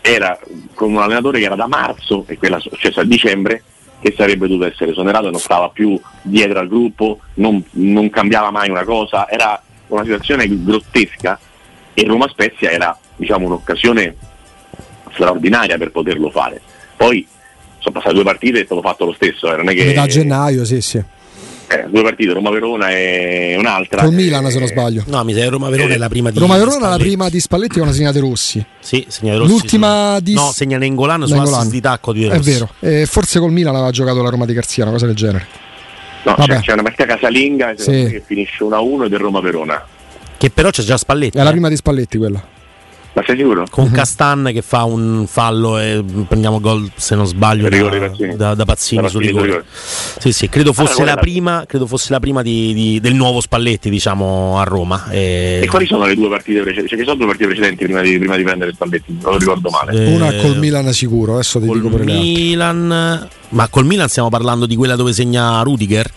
era 0.00 0.38
con 0.74 0.92
un 0.92 0.98
allenatore 0.98 1.38
che 1.38 1.44
era 1.44 1.54
da 1.54 1.66
marzo 1.66 2.24
e 2.26 2.38
quella 2.38 2.58
successa 2.58 3.02
a 3.02 3.04
dicembre 3.04 3.62
che 4.00 4.14
sarebbe 4.16 4.46
dovuto 4.46 4.66
essere 4.66 4.92
esonerato 4.92 5.26
e 5.26 5.30
non 5.30 5.40
stava 5.40 5.68
più 5.70 6.00
dietro 6.22 6.60
al 6.60 6.68
gruppo, 6.68 7.18
non, 7.34 7.62
non, 7.72 8.08
cambiava 8.10 8.50
mai 8.50 8.70
una 8.70 8.84
cosa, 8.84 9.28
era 9.28 9.60
una 9.88 10.04
situazione 10.04 10.46
grottesca 10.48 11.38
e 11.94 12.04
Roma 12.04 12.28
Spezia 12.28 12.70
era 12.70 12.96
diciamo, 13.16 13.46
un'occasione 13.46 14.14
straordinaria 15.12 15.76
per 15.78 15.90
poterlo 15.90 16.30
fare. 16.30 16.60
Poi 16.96 17.26
sono 17.78 17.94
passate 17.94 18.14
due 18.14 18.24
partite 18.24 18.58
e 18.58 18.62
è 18.62 18.64
stato 18.64 18.80
fatto 18.80 19.04
lo 19.04 19.12
stesso. 19.12 19.52
Eh, 19.52 19.56
non 19.56 19.68
è 19.68 19.74
che... 19.74 19.92
Da 19.92 20.06
gennaio, 20.06 20.64
sì, 20.64 20.80
sì. 20.80 21.02
Eh, 21.70 21.84
due 21.90 22.02
partite, 22.02 22.32
Roma-Verona 22.32 22.88
e 22.90 23.54
un'altra. 23.58 24.02
Con 24.02 24.14
Milan, 24.14 24.46
e... 24.46 24.50
se 24.50 24.58
non 24.58 24.68
sbaglio. 24.68 25.04
No, 25.06 25.22
mi 25.22 25.34
sa 25.34 25.46
Roma-Verona 25.48 25.92
è 25.92 25.98
la 25.98 26.08
prima 26.08 26.30
di 26.30 26.38
Roma-Verona 26.38 26.86
è 26.86 26.90
la 26.90 26.96
prima 26.96 27.28
di 27.28 27.40
Spalletti 27.40 27.78
con 27.78 27.88
la 27.88 27.92
segnata 27.92 28.18
Rossi. 28.20 28.64
Sì, 28.80 29.04
segnata 29.06 29.38
Rossi. 29.38 29.50
L'ultima 29.50 30.14
sì. 30.16 30.22
di. 30.22 30.34
No, 30.34 30.50
segna 30.50 30.78
Nengolan 30.78 31.26
su 31.26 31.34
assist 31.34 31.70
di 31.70 31.80
tacco 31.82 32.14
di 32.14 32.24
Rossi. 32.24 32.38
È 32.38 32.40
vero. 32.40 32.70
E 32.80 33.04
forse 33.04 33.38
col 33.38 33.52
Milan 33.52 33.74
aveva 33.74 33.90
giocato 33.90 34.22
la 34.22 34.30
Roma 34.30 34.46
di 34.46 34.54
Garzia, 34.54 34.84
una 34.84 34.92
cosa 34.92 35.04
del 35.04 35.14
genere. 35.14 35.46
No, 36.24 36.34
c'è, 36.34 36.60
c'è, 36.60 36.72
una 36.72 36.82
partita 36.82 37.04
casalinga 37.04 37.74
sì. 37.76 37.90
che 37.90 38.22
finisce 38.24 38.64
1-1 38.64 39.04
ed 39.04 39.12
è 39.12 39.16
Roma-Verona. 39.18 39.86
Che 40.38 40.50
però 40.50 40.70
c'è 40.70 40.82
già 40.82 40.96
Spalletti. 40.96 41.36
È 41.36 41.42
la 41.42 41.48
eh. 41.48 41.52
prima 41.52 41.68
di 41.68 41.76
Spalletti 41.76 42.16
quella. 42.16 42.42
Ma 43.14 43.22
sei 43.26 43.36
sicuro? 43.36 43.64
Con 43.68 43.90
Castan 43.90 44.50
che 44.52 44.62
fa 44.62 44.84
un 44.84 45.24
fallo 45.26 45.76
e 45.78 46.04
prendiamo 46.28 46.60
gol, 46.60 46.88
se 46.94 47.16
non 47.16 47.26
sbaglio, 47.26 47.66
rigore 47.68 47.98
da, 47.98 48.08
Pazzini. 48.10 48.36
da, 48.36 48.54
da 48.54 48.64
Pazzini 48.64 49.02
Da 49.02 49.08
sul 49.08 49.20
Pazzini 49.20 49.38
sul 49.38 49.46
rigore. 49.46 49.46
rigore. 49.64 49.64
Sì, 50.20 50.32
sì, 50.32 50.48
credo 50.48 50.72
fosse 50.72 50.94
quella 50.94 51.14
la 51.14 51.20
prima, 51.20 51.64
credo 51.66 51.86
fosse 51.88 52.12
la 52.12 52.20
prima 52.20 52.42
di- 52.42 52.72
di- 52.74 53.00
del 53.00 53.14
nuovo 53.14 53.40
Spalletti, 53.40 53.90
diciamo, 53.90 54.60
a 54.60 54.62
Roma. 54.62 55.08
E, 55.10 55.60
E 55.64 55.66
quali 55.66 55.86
sono 55.86 56.06
le 56.06 56.14
due 56.14 56.28
partite 56.28 56.60
precedenti? 56.60 56.90
Cioè, 56.90 56.98
che 56.98 57.04
sono 57.04 57.16
due 57.16 57.26
partite 57.26 57.48
precedenti 57.48 57.84
prima 57.84 58.00
di, 58.02 58.18
prima 58.18 58.36
di 58.36 58.42
prendere 58.44 58.72
Spalletti? 58.72 59.18
Non 59.20 59.32
lo 59.32 59.38
ricordo 59.38 59.70
male. 59.70 60.04
eh, 60.04 60.14
Una 60.14 60.32
col 60.34 60.58
Milan 60.58 60.92
sicuro, 60.92 61.32
adesso 61.34 61.58
ti 61.58 61.66
col 61.66 61.80
dico 61.80 61.88
altre. 61.96 62.04
Milan, 62.04 63.28
ma 63.48 63.68
col 63.68 63.84
Milan 63.86 64.08
stiamo 64.08 64.28
parlando 64.28 64.64
di 64.66 64.76
quella 64.76 64.94
dove 64.94 65.12
segna 65.12 65.60
Rudiger? 65.62 66.08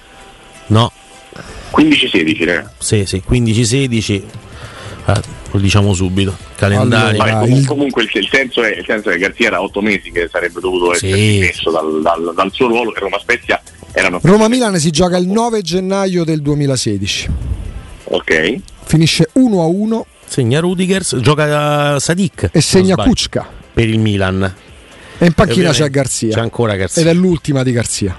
No, 0.67 0.91
15-16, 1.75 2.45
raga. 2.45 2.71
sì, 2.77 3.06
sì, 3.06 3.23
15-16. 3.27 4.23
Eh, 5.08 5.21
lo 5.51 5.59
diciamo 5.59 5.93
subito. 5.93 6.35
Calendario. 6.55 7.21
Allora, 7.21 7.39
comu- 7.39 7.57
il- 7.57 7.65
comunque 7.67 8.03
il, 8.03 8.27
senso 8.31 8.63
è, 8.63 8.69
il 8.77 8.83
senso 8.85 9.09
è 9.09 9.13
che 9.13 9.19
Garzia 9.19 9.47
era 9.47 9.61
otto 9.61 9.81
mesi 9.81 10.11
che 10.11 10.27
sarebbe 10.31 10.59
dovuto 10.59 10.93
Sì, 10.95 11.07
essere 11.07 11.21
dimesso 11.21 11.69
sì. 11.69 11.75
dal, 11.75 12.01
dal- 12.01 12.33
dal 12.35 12.51
suo 12.53 12.67
ruolo 12.67 12.91
Roma 12.95 13.19
Spezia 13.19 13.61
erano 13.93 14.19
Roma-Milan 14.23 14.79
si 14.79 14.89
gioca 14.91 15.17
il 15.17 15.27
9 15.27 15.61
gennaio 15.61 16.23
del 16.23 16.41
2016. 16.41 17.29
ok 18.05 18.55
Finisce 18.85 19.29
1 19.33 19.61
a 19.61 19.65
1 19.65 20.05
Segna 20.25 20.59
Rudiger, 20.61 21.03
gioca 21.19 21.99
Sadik 21.99 22.49
e 22.53 22.61
segna 22.61 22.95
Kuczka. 22.95 23.45
per 23.73 23.89
il 23.89 23.99
Milan. 23.99 24.41
E 25.17 25.25
in 25.25 25.33
panchina 25.33 25.69
Ovviamente 25.69 25.83
c'è 25.83 25.89
Garzia. 25.89 26.33
C'è 26.35 26.39
ancora 26.39 26.75
Garzia. 26.77 27.01
Ed 27.01 27.07
è 27.09 27.13
l'ultima 27.13 27.63
di 27.63 27.71
Garzia. 27.73 28.17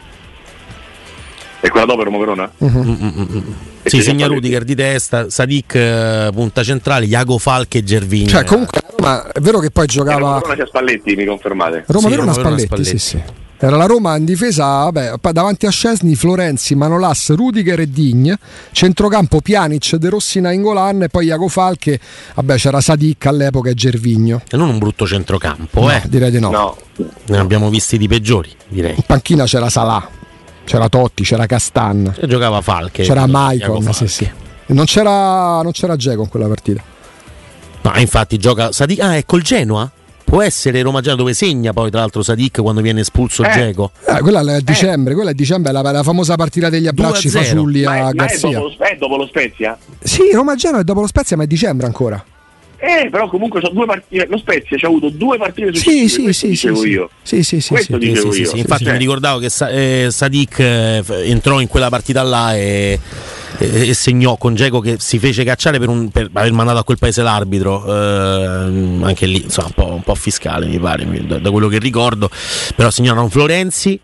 e 1.61 1.69
quella 1.71 1.87
dopo 1.87 2.03
è 2.03 2.05
Roma 2.05 2.19
Verona? 2.19 2.53
Mm, 2.63 2.69
mm, 2.69 2.81
mm, 2.91 3.23
mm. 3.33 3.37
E 3.37 3.43
Sì, 3.85 4.01
segna 4.03 4.25
Spalletti. 4.25 4.35
Rudiger 4.35 4.65
di 4.65 4.75
testa, 4.75 5.31
Sadik 5.31 5.75
eh, 5.75 6.31
punta 6.33 6.63
centrale, 6.63 7.05
Iago 7.07 7.39
Falche 7.39 7.79
e 7.79 7.83
Gervini. 7.85 8.29
Cioè, 8.29 8.45
comunque, 8.45 8.81
Roma, 8.97 9.31
è 9.33 9.41
vero 9.41 9.59
che 9.59 9.71
poi 9.71 9.87
E 9.89 9.93
Roma 9.97 10.11
giocava 10.11 10.35
Verona 10.39 10.55
c'è 10.55 10.67
Spalletti 10.67 11.15
mi 11.17 11.25
confermate? 11.25 11.85
Roma 11.89 12.09
Sì, 12.09 12.15
Verona 12.15 12.33
Roma 12.33 12.43
Verona 12.43 12.59
Spalletti, 12.59 12.85
sì, 12.85 12.99
Spalletti. 12.99 13.35
sì. 13.37 13.41
Era 13.65 13.77
la 13.77 13.87
Roma 13.87 14.17
in 14.17 14.25
difesa, 14.25 14.65
vabbè, 14.65 15.13
poi 15.21 15.33
davanti 15.33 15.67
a 15.67 15.71
Scesni, 15.71 16.17
Florenzi, 16.17 16.75
Manolas, 16.75 17.33
Rudiger 17.33 17.79
e 17.79 17.89
Digne, 17.89 18.37
centrocampo 18.73 19.41
Pjanic, 19.41 19.95
De 19.95 20.09
Rossi, 20.09 20.41
Nainggolan 20.41 21.03
e 21.05 21.09
poi 21.09 21.27
Iago 21.27 21.47
Falche, 21.47 22.01
vabbè 22.35 22.57
c'era 22.57 22.81
Sadik 22.81 23.25
all'epoca 23.27 23.71
e 23.71 23.75
Gervigno. 23.75 24.43
E 24.51 24.57
non 24.57 24.69
un 24.69 24.79
brutto 24.79 25.07
centrocampo, 25.07 25.81
No, 25.83 25.91
eh. 25.93 26.03
direi 26.09 26.33
di 26.33 26.41
no. 26.41 26.51
no 26.51 26.77
Ne 27.27 27.39
abbiamo 27.39 27.71
visti 27.71 27.99
di 27.99 28.09
peggiori, 28.09 28.51
direi. 28.67 28.97
In 28.97 29.05
panchina 29.07 29.45
c'era 29.45 29.69
Salà, 29.71 30.09
c'era 30.65 30.89
Totti, 30.89 31.23
c'era 31.23 31.47
Castan, 31.47 32.15
E 32.19 32.27
giocava 32.27 32.61
Falche. 32.61 33.03
c'era 33.03 33.27
Maicon, 33.27 33.93
sì, 33.93 34.07
sì. 34.09 34.31
Non 34.67 34.85
c'era, 34.87 35.61
non 35.63 35.73
c'era 35.73 35.97
Geco 35.97 36.23
in 36.23 36.29
quella 36.29 36.47
partita. 36.49 36.83
No, 37.83 37.93
infatti 37.97 38.39
gioca 38.39 38.71
Sadik. 38.73 39.01
Ah, 39.01 39.17
è 39.17 39.25
col 39.27 39.43
Genoa? 39.43 39.91
Può 40.25 40.41
essere 40.41 40.81
Roma 40.81 41.01
Genoa 41.03 41.17
dove 41.19 41.35
segna 41.35 41.73
poi 41.75 41.91
tra 41.91 42.01
l'altro 42.01 42.23
Sadik 42.23 42.63
quando 42.63 42.81
viene 42.81 43.01
espulso 43.01 43.43
Eh. 43.43 43.51
Geco. 43.51 43.91
Eh, 44.07 44.21
quella 44.21 44.41
è 44.57 44.61
dicembre, 44.63 45.15
quella 45.15 45.31
è 45.31 45.35
dicembre, 45.35 45.73
la, 45.73 45.83
la 45.83 46.03
famosa 46.03 46.37
partita 46.37 46.71
degli 46.71 46.87
abbracci 46.87 47.29
2-0. 47.29 47.31
fasulli 47.33 47.83
ma, 47.83 47.91
a 47.91 47.97
è, 47.97 48.01
ma 48.03 48.09
è, 48.09 48.13
Garzia. 48.15 48.51
dopo, 48.51 48.65
lo- 48.79 48.85
è 48.87 48.97
dopo 48.99 49.17
lo 49.17 49.27
Spezia? 49.27 49.77
Sì, 50.03 50.31
Roma 50.33 50.55
Genoa 50.55 50.81
è 50.81 50.85
dopo 50.85 51.01
lo 51.01 51.07
Spezia, 51.07 51.37
ma 51.37 51.43
è 51.43 51.47
dicembre 51.47 51.85
ancora. 51.87 52.25
Eh, 52.85 53.09
però 53.11 53.29
comunque 53.29 53.61
sono 53.61 53.75
due 53.75 53.87
partite. 53.87 54.27
Lo 54.29 54.37
Spezia 54.39 54.77
ci 54.77 54.85
ha 54.85 54.89
avuto 54.89 55.09
due 55.09 55.39
partite 55.39 55.73
Sì, 55.73 56.09
successive. 56.09 56.09
sì, 56.09 56.33
sì, 56.33 56.33
sì, 56.33 56.49
dicevo 56.49 56.77
sì. 56.81 56.89
io. 56.89 57.11
Sì, 57.23 57.43
sì, 57.45 57.61
sì, 57.61 57.69
Questo 57.69 57.93
sì. 58.01 58.07
dicevo 58.09 58.33
sì, 58.33 58.41
io. 58.41 58.49
sì, 58.49 58.59
Infatti 58.59 58.85
mi 58.91 58.97
ricordavo 58.99 59.39
che 59.39 59.49
Sa- 59.51 59.69
eh, 59.69 60.09
Sadik 60.11 60.59
eh, 60.59 61.03
entrò 61.27 61.61
in 61.61 61.69
quella 61.69 61.89
partita 61.91 62.25
là 62.25 62.57
e, 62.57 62.99
e- 63.59 63.89
e 63.89 63.95
segnò 63.95 64.37
con 64.37 64.57
Geco 64.57 64.81
che 64.81 64.97
si 64.99 65.21
fece 65.21 65.45
cacciare 65.45 65.79
per, 65.79 65.89
un- 65.91 66.11
per 66.11 66.29
aver 66.33 66.51
mandato 66.53 66.79
a 66.81 66.85
quel 66.85 66.99
paese 66.99 67.23
l'arbitro. 67.23 67.85
eh, 67.87 69.05
anche 69.05 69.27
lì, 69.27 69.43
insomma, 69.43 69.69
un 69.69 69.75
po', 69.75 69.93
un 69.95 70.03
po' 70.03 70.15
fiscale 70.17 70.67
mi 70.67 70.81
pare, 70.81 71.07
da, 71.25 71.39
da 71.39 71.51
quello 71.53 71.69
che 71.69 71.79
ricordo. 71.79 72.29
Però 72.75 72.91
segnarono 72.91 73.29
Florenzi. 73.29 74.01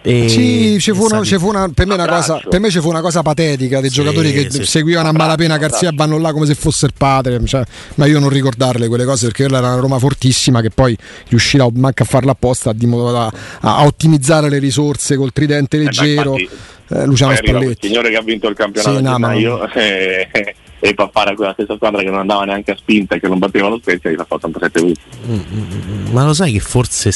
E 0.00 0.28
Sì, 0.28 0.76
ci 0.80 0.92
fu 0.92 1.04
una, 1.04 1.22
ci 1.22 1.36
fu 1.38 1.48
una- 1.48 1.68
per, 1.68 1.86
me 1.86 1.94
una 1.94 2.06
cosa, 2.06 2.40
per 2.48 2.60
me 2.60 2.70
ci 2.70 2.80
fu 2.80 2.88
una 2.88 3.00
cosa 3.00 3.22
patetica 3.22 3.80
dei 3.80 3.90
Sì, 3.90 3.96
giocatori 3.96 4.32
che 4.32 4.50
sì. 4.50 4.64
seguivano 4.64 5.08
a 5.08 5.12
malapena 5.12 5.58
Garzia 5.58 5.88
e 5.90 5.92
vanno 5.94 6.18
là 6.18 6.32
come 6.32 6.46
se 6.46 6.54
fosse 6.54 6.86
il 6.86 6.92
padre. 6.96 7.44
cioè, 7.44 7.62
ma 7.96 8.06
io 8.06 8.18
non 8.20 8.28
ricordarle 8.28 8.86
quelle 8.88 9.04
cose 9.04 9.26
perché 9.26 9.42
quella 9.44 9.58
era 9.58 9.68
una 9.72 9.80
Roma 9.80 9.98
fortissima 9.98 10.60
che 10.60 10.70
poi 10.70 10.96
riuscirà 11.28 11.66
manca 11.74 12.04
a 12.04 12.06
farla 12.06 12.30
apposta 12.32 12.70
a, 12.70 13.32
a 13.60 13.84
ottimizzare 13.84 14.48
le 14.48 14.58
risorse 14.58 15.16
col 15.16 15.32
tridente 15.32 15.76
Eh, 15.76 15.80
leggero. 15.84 16.38
infatti, 16.38 16.56
eh, 16.94 17.04
Luciano 17.04 17.34
Spalletti. 17.34 17.88
signore 17.88 18.10
che 18.10 18.16
ha 18.16 18.22
vinto 18.22 18.48
il 18.48 18.54
campionato 18.54 18.96
Sì, 18.96 19.02
no, 19.02 19.18
ma- 19.18 19.28
gennaio 19.34 19.68
eh, 19.74 20.54
e 20.80 20.94
fa 20.94 21.10
fare 21.12 21.30
a 21.32 21.34
quella 21.34 21.52
stessa 21.54 21.74
squadra 21.74 22.00
che 22.02 22.08
non 22.08 22.20
andava 22.20 22.44
neanche 22.44 22.70
a 22.70 22.76
spinta 22.76 23.16
e 23.16 23.20
che 23.20 23.26
non 23.28 23.38
batteva 23.40 23.68
lo 23.68 23.78
Spezia 23.80 24.10
gli 24.10 24.14
fa 24.14 24.26
87 24.28 24.78
punti 24.80 25.00
Mm, 25.26 25.32
mm, 25.34 25.62
mm, 26.08 26.12
Ma 26.12 26.24
lo 26.24 26.32
sai 26.32 26.52
che 26.52 26.60
forse. 26.60 27.10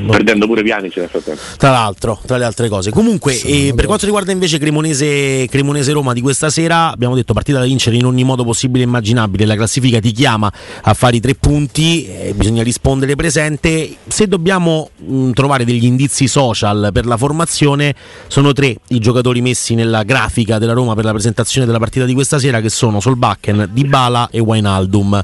Boh. 0.00 0.12
perdendo 0.12 0.46
pure 0.46 0.62
Pianic 0.62 0.96
nel 0.96 1.08
frattempo 1.08 1.40
Tra 1.56 1.70
l'altro, 1.70 2.20
tra 2.24 2.36
le 2.36 2.44
altre 2.44 2.68
cose. 2.68 2.90
Comunque, 2.90 3.32
Sì, 3.32 3.68
eh, 3.68 3.74
per 3.74 3.86
quanto 3.86 4.04
riguarda 4.04 4.32
invece 4.32 4.58
Cremonese, 4.58 5.46
Cremonese 5.48 5.92
Roma 5.92 6.12
di 6.12 6.20
questa 6.20 6.50
sera, 6.50 6.90
abbiamo 6.90 7.14
detto 7.14 7.32
partita 7.32 7.58
da 7.58 7.64
vincere 7.64 7.96
in 7.96 8.04
ogni 8.04 8.24
modo 8.24 8.44
possibile 8.44 8.84
e 8.84 8.86
immaginabile. 8.86 9.44
La 9.44 9.56
classifica 9.56 10.00
ti 10.00 10.12
chiama 10.12 10.52
a 10.82 10.94
fare 10.94 11.16
i 11.16 11.20
tre 11.20 11.34
punti, 11.34 12.06
eh, 12.06 12.32
bisogna 12.34 12.62
rispondere 12.62 13.16
presente. 13.16 13.96
Se 14.06 14.26
dobbiamo 14.26 14.90
mh, 14.96 15.30
trovare 15.32 15.64
degli 15.64 15.84
indizi 15.84 16.28
social 16.28 16.90
per 16.92 17.06
la 17.06 17.16
formazione, 17.16 17.94
sono 18.26 18.52
tre 18.52 18.76
i 18.88 18.98
giocatori 18.98 19.40
messi 19.40 19.74
nella 19.74 20.02
grafica 20.02 20.58
della 20.58 20.72
Roma 20.72 20.94
per 20.94 21.04
la 21.04 21.12
presentazione 21.12 21.66
della 21.66 21.78
partita 21.78 22.04
di 22.04 22.14
questa 22.14 22.38
sera, 22.38 22.60
che 22.60 22.68
sono 22.68 23.00
Solbakken, 23.00 23.70
Dybala 23.72 24.28
e 24.30 24.40
Wijnaldum. 24.40 25.22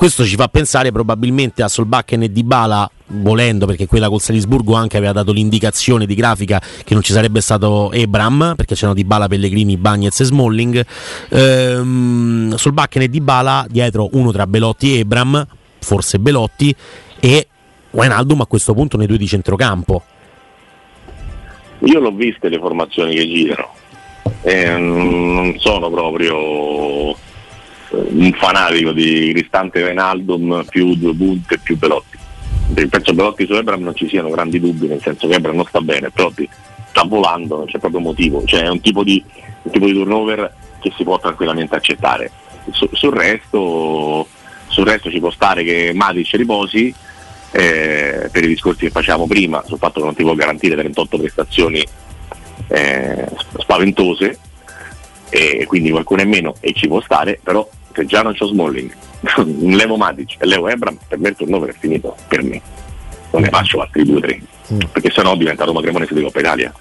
Questo 0.00 0.24
ci 0.24 0.34
fa 0.34 0.48
pensare 0.48 0.90
probabilmente 0.92 1.62
a 1.62 1.68
Solbakken 1.68 2.22
e 2.22 2.32
Dybala 2.32 2.90
volendo 3.08 3.66
perché 3.66 3.86
quella 3.86 4.08
col 4.08 4.22
Salisburgo 4.22 4.72
anche 4.72 4.96
aveva 4.96 5.12
dato 5.12 5.30
l'indicazione 5.30 6.06
di 6.06 6.14
grafica 6.14 6.58
che 6.58 6.94
non 6.94 7.02
ci 7.02 7.12
sarebbe 7.12 7.42
stato 7.42 7.92
Ebram 7.92 8.54
perché 8.56 8.74
c'erano 8.74 8.94
Dybala, 8.94 9.28
Pellegrini, 9.28 9.76
Bagnez 9.76 10.18
e 10.20 10.24
Smalling. 10.24 10.86
Ehm, 11.28 12.54
Solbakken 12.54 13.02
e 13.02 13.08
Dybala 13.10 13.66
dietro 13.68 14.08
uno 14.12 14.32
tra 14.32 14.46
Belotti 14.46 14.94
e 14.94 15.00
Ebram 15.00 15.46
forse 15.80 16.18
Belotti 16.18 16.74
e 17.20 17.48
Wijnaldum 17.90 18.40
a 18.40 18.46
questo 18.46 18.72
punto 18.72 18.96
nei 18.96 19.06
due 19.06 19.18
di 19.18 19.26
centrocampo. 19.26 20.02
Io 21.80 22.00
l'ho 22.00 22.12
viste 22.12 22.48
le 22.48 22.58
formazioni 22.58 23.14
che 23.14 23.26
girano. 23.28 23.68
E 24.40 24.78
mm, 24.78 25.34
non 25.34 25.54
sono 25.58 25.90
proprio 25.90 27.14
un 27.90 28.32
fanatico 28.32 28.92
di 28.92 29.32
Cristante 29.34 29.82
Venaldum 29.82 30.64
più 30.68 30.94
due 30.94 31.14
punte 31.14 31.58
più 31.58 31.76
Belotti 31.76 32.18
penso 32.88 33.12
Belotti 33.12 33.46
su 33.46 33.54
Ebram 33.54 33.82
non 33.82 33.94
ci 33.94 34.08
siano 34.08 34.30
grandi 34.30 34.60
dubbi 34.60 34.86
nel 34.86 35.00
senso 35.02 35.26
che 35.26 35.34
Ebram 35.34 35.56
non 35.56 35.64
sta 35.66 35.80
bene 35.80 36.10
Belotti 36.14 36.48
sta 36.90 37.04
volando 37.04 37.56
non 37.56 37.66
c'è 37.66 37.78
proprio 37.78 38.00
motivo. 38.00 38.44
Cioè 38.44 38.62
è 38.62 38.68
un 38.68 38.80
tipo 38.80 39.02
di, 39.02 39.22
un 39.62 39.70
tipo 39.72 39.86
di 39.86 39.92
turnover 39.92 40.52
che 40.80 40.92
si 40.96 41.04
può 41.04 41.18
tranquillamente 41.18 41.74
accettare. 41.76 42.30
Su- 42.70 42.90
sul 42.92 43.12
resto 43.12 44.26
sul 44.66 44.86
resto 44.86 45.10
ci 45.10 45.18
può 45.18 45.30
stare 45.30 45.64
che 45.64 45.90
Matic 45.92 46.32
riposi 46.34 46.94
eh, 47.50 48.28
per 48.30 48.44
i 48.44 48.48
discorsi 48.48 48.84
che 48.84 48.90
facevamo 48.90 49.26
prima 49.26 49.64
sul 49.66 49.78
fatto 49.78 49.98
che 49.98 50.06
non 50.06 50.14
ti 50.14 50.22
può 50.22 50.34
garantire 50.34 50.76
38 50.76 51.18
prestazioni 51.18 51.84
eh, 52.68 53.28
spaventose 53.58 54.38
e 55.30 55.64
quindi 55.66 55.90
qualcuno 55.90 56.20
è 56.22 56.24
meno 56.24 56.54
e 56.60 56.72
ci 56.74 56.86
può 56.88 57.00
stare 57.00 57.38
però 57.42 57.66
se 57.94 58.04
già 58.06 58.22
non 58.22 58.34
c'ho 58.34 58.46
Smalling 58.46 58.92
levo 59.74 59.96
Matic 59.96 60.36
e 60.38 60.46
levo 60.46 60.68
Ebram 60.68 60.98
per 61.08 61.18
me 61.18 61.28
il 61.30 61.36
turnover 61.36 61.70
è 61.70 61.76
finito 61.78 62.14
per 62.28 62.42
me 62.42 62.60
non 63.32 63.42
ne 63.42 63.48
faccio 63.48 63.80
altri 63.80 64.04
due 64.04 64.16
o 64.16 64.20
tre 64.20 64.40
Mm. 64.72 64.78
perché 64.92 65.10
sennò 65.10 65.34
diventa 65.36 65.64
Roma 65.64 65.80
Cremonese 65.80 66.14
di 66.14 66.22
Coppa 66.22 66.38
Italia 66.38 66.72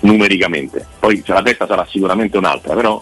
numericamente 0.00 0.84
poi 0.98 1.22
la 1.26 1.42
testa 1.42 1.66
sarà 1.66 1.86
sicuramente 1.88 2.36
un'altra 2.36 2.74
però 2.74 3.00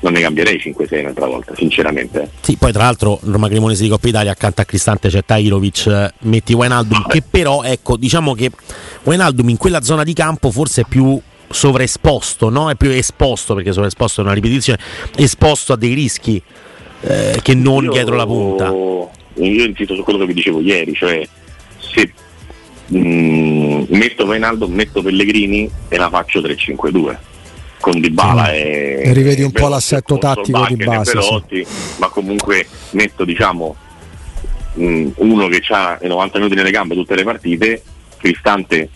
non 0.00 0.12
ne 0.12 0.20
cambierei 0.20 0.56
5-6 0.56 1.00
un'altra 1.00 1.26
volta 1.26 1.52
sinceramente 1.54 2.30
Sì, 2.40 2.56
poi 2.56 2.72
tra 2.72 2.84
l'altro 2.84 3.18
Roma 3.22 3.48
Cremonese 3.48 3.82
di 3.82 3.88
Coppa 3.88 4.08
Italia 4.08 4.30
accanto 4.32 4.60
a 4.60 4.64
Cristante 4.64 5.08
c'è 5.08 5.24
Tairovic, 5.24 5.86
eh, 5.86 6.12
metti 6.20 6.52
Wijnaldum 6.54 7.02
Vabbè. 7.02 7.12
che 7.12 7.22
però 7.28 7.62
ecco 7.62 7.96
diciamo 7.96 8.34
che 8.34 8.50
Wijnaldum 9.04 9.48
in 9.48 9.56
quella 9.56 9.82
zona 9.82 10.02
di 10.02 10.12
campo 10.12 10.50
forse 10.50 10.82
è 10.82 10.84
più 10.88 11.18
sovraesposto, 11.48 12.48
no? 12.48 12.70
È 12.70 12.74
più 12.74 12.90
esposto 12.90 13.54
perché 13.54 13.72
sovraesposto 13.72 14.20
è 14.20 14.24
una 14.24 14.32
ripetizione, 14.32 14.78
esposto 15.16 15.72
a 15.72 15.76
dei 15.76 15.94
rischi 15.94 16.40
eh, 17.00 17.38
che 17.42 17.54
non 17.54 17.84
Io- 17.84 17.92
dietro 17.92 18.14
la 18.16 18.26
punta. 18.26 18.68
Io 18.68 19.64
insisto 19.64 19.94
su 19.94 20.02
quello 20.02 20.18
che 20.20 20.26
vi 20.26 20.34
dicevo 20.34 20.60
ieri, 20.60 20.94
cioè 20.94 21.26
se 21.78 22.10
mm, 22.94 23.84
metto 23.88 24.28
Reinaldo, 24.28 24.66
metto 24.68 25.02
Pellegrini 25.02 25.70
e 25.88 25.96
la 25.96 26.08
faccio 26.08 26.40
3-5-2 26.40 27.16
con 27.80 28.00
Dybala 28.00 28.52
e, 28.52 29.02
E 29.04 29.12
rivedi 29.12 29.42
un 29.42 29.52
po' 29.52 29.68
l'assetto 29.68 30.16
tattico 30.16 30.66
di 30.66 30.76
base, 30.76 31.18
sì. 31.48 31.66
Ma 31.98 32.08
comunque 32.08 32.66
metto 32.92 33.24
diciamo 33.24 33.76
mm, 34.80 35.08
uno 35.16 35.48
che 35.48 35.62
ha 35.68 35.98
i 36.02 36.08
90 36.08 36.38
minuti 36.38 36.56
nelle 36.56 36.70
gambe 36.70 36.94
tutte 36.94 37.14
le 37.14 37.24
partite, 37.24 37.82
Cristante 38.16 38.88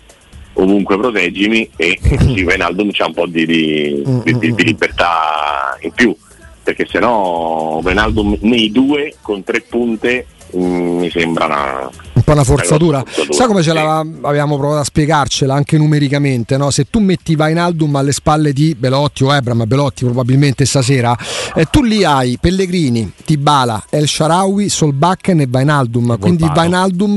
ovunque 0.60 0.96
proteggimi 0.98 1.68
e 1.76 1.98
così 2.06 2.42
Wijnaldum 2.42 2.90
c'ha 2.92 3.06
un 3.06 3.14
po' 3.14 3.26
di, 3.26 3.46
di- 3.46 4.02
di- 4.24 4.38
di- 4.38 4.54
di 4.54 4.64
libertà 4.64 5.76
in 5.80 5.92
più 5.92 6.14
perché 6.62 6.86
se 6.88 6.98
no 6.98 7.80
Venaldo 7.82 8.36
nei 8.40 8.70
due 8.70 9.14
con 9.22 9.42
tre 9.44 9.60
punte 9.62 10.26
Mm, 10.39 10.39
mi 10.54 11.10
sembra 11.10 11.46
una, 11.46 11.90
un 12.12 12.22
po' 12.22 12.32
una 12.32 12.44
forzatura. 12.44 13.02
forzatura. 13.04 13.32
Sai 13.32 13.46
come 13.46 13.62
ce 13.62 13.72
l'avevamo 13.72 14.56
provato 14.56 14.80
a 14.80 14.84
spiegarcela 14.84 15.54
anche 15.54 15.76
numericamente? 15.76 16.56
No? 16.56 16.70
Se 16.70 16.86
tu 16.90 16.98
metti 17.00 17.36
Vainaldum 17.36 17.94
alle 17.96 18.12
spalle 18.12 18.52
di 18.52 18.74
Belotti 18.74 19.24
o 19.24 19.34
Ebram, 19.34 19.64
Belotti 19.66 20.04
probabilmente 20.04 20.64
stasera, 20.64 21.16
eh, 21.54 21.66
tu 21.70 21.82
lì 21.82 22.04
hai 22.04 22.38
Pellegrini, 22.40 23.12
Tibala, 23.24 23.84
El 23.90 24.08
Sharawi, 24.08 24.68
Solbakken 24.68 25.40
e 25.40 25.46
Vainaldum. 25.48 26.18
Quindi 26.18 26.48
Vainaldum, 26.52 27.14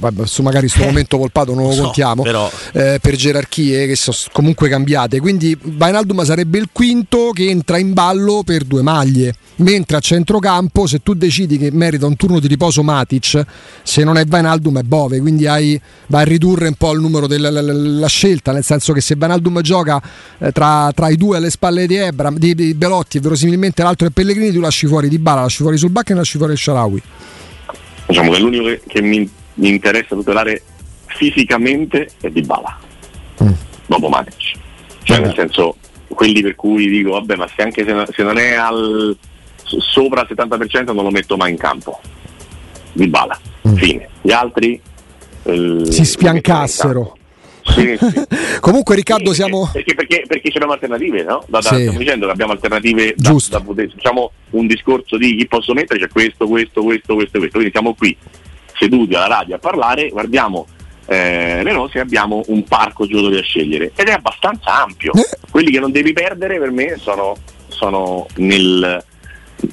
magari 0.00 0.66
in 0.66 0.70
questo 0.70 0.84
momento 0.84 1.16
Volpato 1.16 1.54
non 1.54 1.64
lo 1.64 1.72
so, 1.72 1.82
contiamo, 1.84 2.22
però... 2.22 2.50
eh, 2.72 2.98
per 3.00 3.16
gerarchie 3.16 3.86
che 3.86 3.96
sono 3.96 4.16
comunque 4.32 4.68
cambiate. 4.68 5.20
Quindi 5.20 5.56
Vainaldum 5.60 6.24
sarebbe 6.24 6.58
il 6.58 6.68
quinto 6.72 7.30
che 7.32 7.48
entra 7.48 7.78
in 7.78 7.92
ballo 7.92 8.42
per 8.44 8.64
due 8.64 8.82
maglie. 8.82 9.34
Mentre 9.56 9.96
a 9.98 10.00
centrocampo, 10.00 10.86
se 10.88 11.00
tu 11.00 11.14
decidi 11.14 11.58
che 11.58 11.70
merita 11.70 12.06
un 12.06 12.16
turno 12.16 12.40
di 12.40 12.48
riposo 12.48 12.73
Matic, 12.82 13.44
se 13.82 14.04
non 14.04 14.16
è 14.16 14.24
Vainaldum 14.24 14.78
è 14.78 14.82
Bove, 14.82 15.20
quindi 15.20 15.46
hai, 15.46 15.80
vai 16.08 16.22
a 16.22 16.24
ridurre 16.24 16.68
un 16.68 16.74
po' 16.74 16.92
il 16.92 17.00
numero 17.00 17.26
della 17.26 18.06
scelta, 18.06 18.52
nel 18.52 18.64
senso 18.64 18.92
che 18.92 19.00
se 19.00 19.14
Vainaldum 19.16 19.60
gioca 19.60 20.02
eh, 20.38 20.52
tra, 20.52 20.90
tra, 20.94 21.08
i 21.08 21.16
due 21.16 21.36
alle 21.36 21.50
spalle 21.50 21.86
di, 21.86 21.96
Ebra, 21.96 22.30
di, 22.34 22.54
di 22.54 22.74
Belotti 22.74 23.18
e 23.18 23.20
verosimilmente 23.20 23.82
l'altro 23.82 24.06
è 24.06 24.10
Pellegrini, 24.10 24.52
tu 24.52 24.60
lasci 24.60 24.86
fuori 24.86 25.08
di 25.08 25.18
Bala, 25.18 25.42
lasci 25.42 25.62
fuori 25.62 25.76
sul 25.76 25.90
Bacca 25.90 26.12
e 26.12 26.16
lasci 26.16 26.38
fuori 26.38 26.52
il 26.52 26.58
Sharawi. 26.58 27.02
Diciamo 28.06 28.30
che 28.30 28.38
l'unico 28.38 28.64
che, 28.64 28.82
che 28.86 29.00
mi, 29.00 29.28
mi, 29.54 29.68
interessa 29.68 30.14
tutelare 30.14 30.62
fisicamente 31.06 32.08
è 32.20 32.28
di 32.28 32.42
Bala, 32.42 32.78
mm. 33.42 33.52
dopo 33.86 34.08
Matic. 34.08 34.52
Cioè, 35.02 35.20
nel 35.20 35.34
senso, 35.34 35.76
quelli 36.08 36.42
per 36.42 36.54
cui 36.54 36.88
dico, 36.88 37.12
vabbè, 37.12 37.36
ma 37.36 37.48
se 37.54 37.62
anche 37.62 37.84
se, 37.84 38.06
se 38.12 38.22
non 38.22 38.38
è 38.38 38.52
al 38.52 39.16
sopra 39.64 40.22
il 40.22 40.34
70% 40.36 40.92
non 40.92 41.04
lo 41.04 41.10
metto 41.10 41.36
mai 41.36 41.52
in 41.52 41.56
campo. 41.56 42.00
Di 42.94 43.08
bala, 43.08 43.38
mm. 43.68 43.74
fine. 43.74 44.08
Gli 44.22 44.32
altri 44.32 44.80
eh, 45.42 45.82
si 45.90 46.04
sfiancassero. 46.04 47.18
Sì, 47.62 47.96
sì. 47.98 48.26
Comunque 48.60 48.94
Riccardo 48.94 49.30
sì, 49.30 49.36
siamo... 49.36 49.68
Perché, 49.72 49.94
perché, 49.94 50.24
perché 50.26 50.50
c'erano 50.50 50.72
alternative, 50.72 51.22
no? 51.22 51.44
Da, 51.48 51.60
da, 51.60 51.62
stiamo 51.62 51.98
dicendo 51.98 52.26
che 52.26 52.32
abbiamo 52.32 52.52
alternative 52.52 53.14
da, 53.16 53.34
da 53.48 53.60
poter, 53.60 53.92
diciamo 53.92 54.30
un 54.50 54.66
discorso 54.66 55.16
di 55.16 55.36
chi 55.36 55.46
posso 55.46 55.72
mettere, 55.72 56.00
c'è 56.00 56.08
questo, 56.08 56.46
questo, 56.46 56.82
questo, 56.82 57.14
questo, 57.14 57.38
questo. 57.38 57.58
Quindi 57.58 57.70
siamo 57.70 57.94
qui 57.94 58.16
seduti 58.76 59.14
alla 59.14 59.28
radio 59.28 59.56
a 59.56 59.58
parlare, 59.58 60.08
guardiamo 60.08 60.66
eh, 61.06 61.62
le 61.62 61.72
rose 61.72 61.98
e 61.98 62.00
abbiamo 62.00 62.42
un 62.46 62.64
parco 62.64 63.06
giocatori 63.06 63.38
a 63.38 63.42
scegliere 63.42 63.92
ed 63.94 64.08
è 64.08 64.12
abbastanza 64.12 64.82
ampio. 64.82 65.12
Eh. 65.12 65.28
Quelli 65.50 65.70
che 65.70 65.80
non 65.80 65.90
devi 65.90 66.12
perdere 66.12 66.58
per 66.58 66.70
me 66.70 66.96
sono, 66.98 67.36
sono 67.68 68.26
nel, 68.36 69.02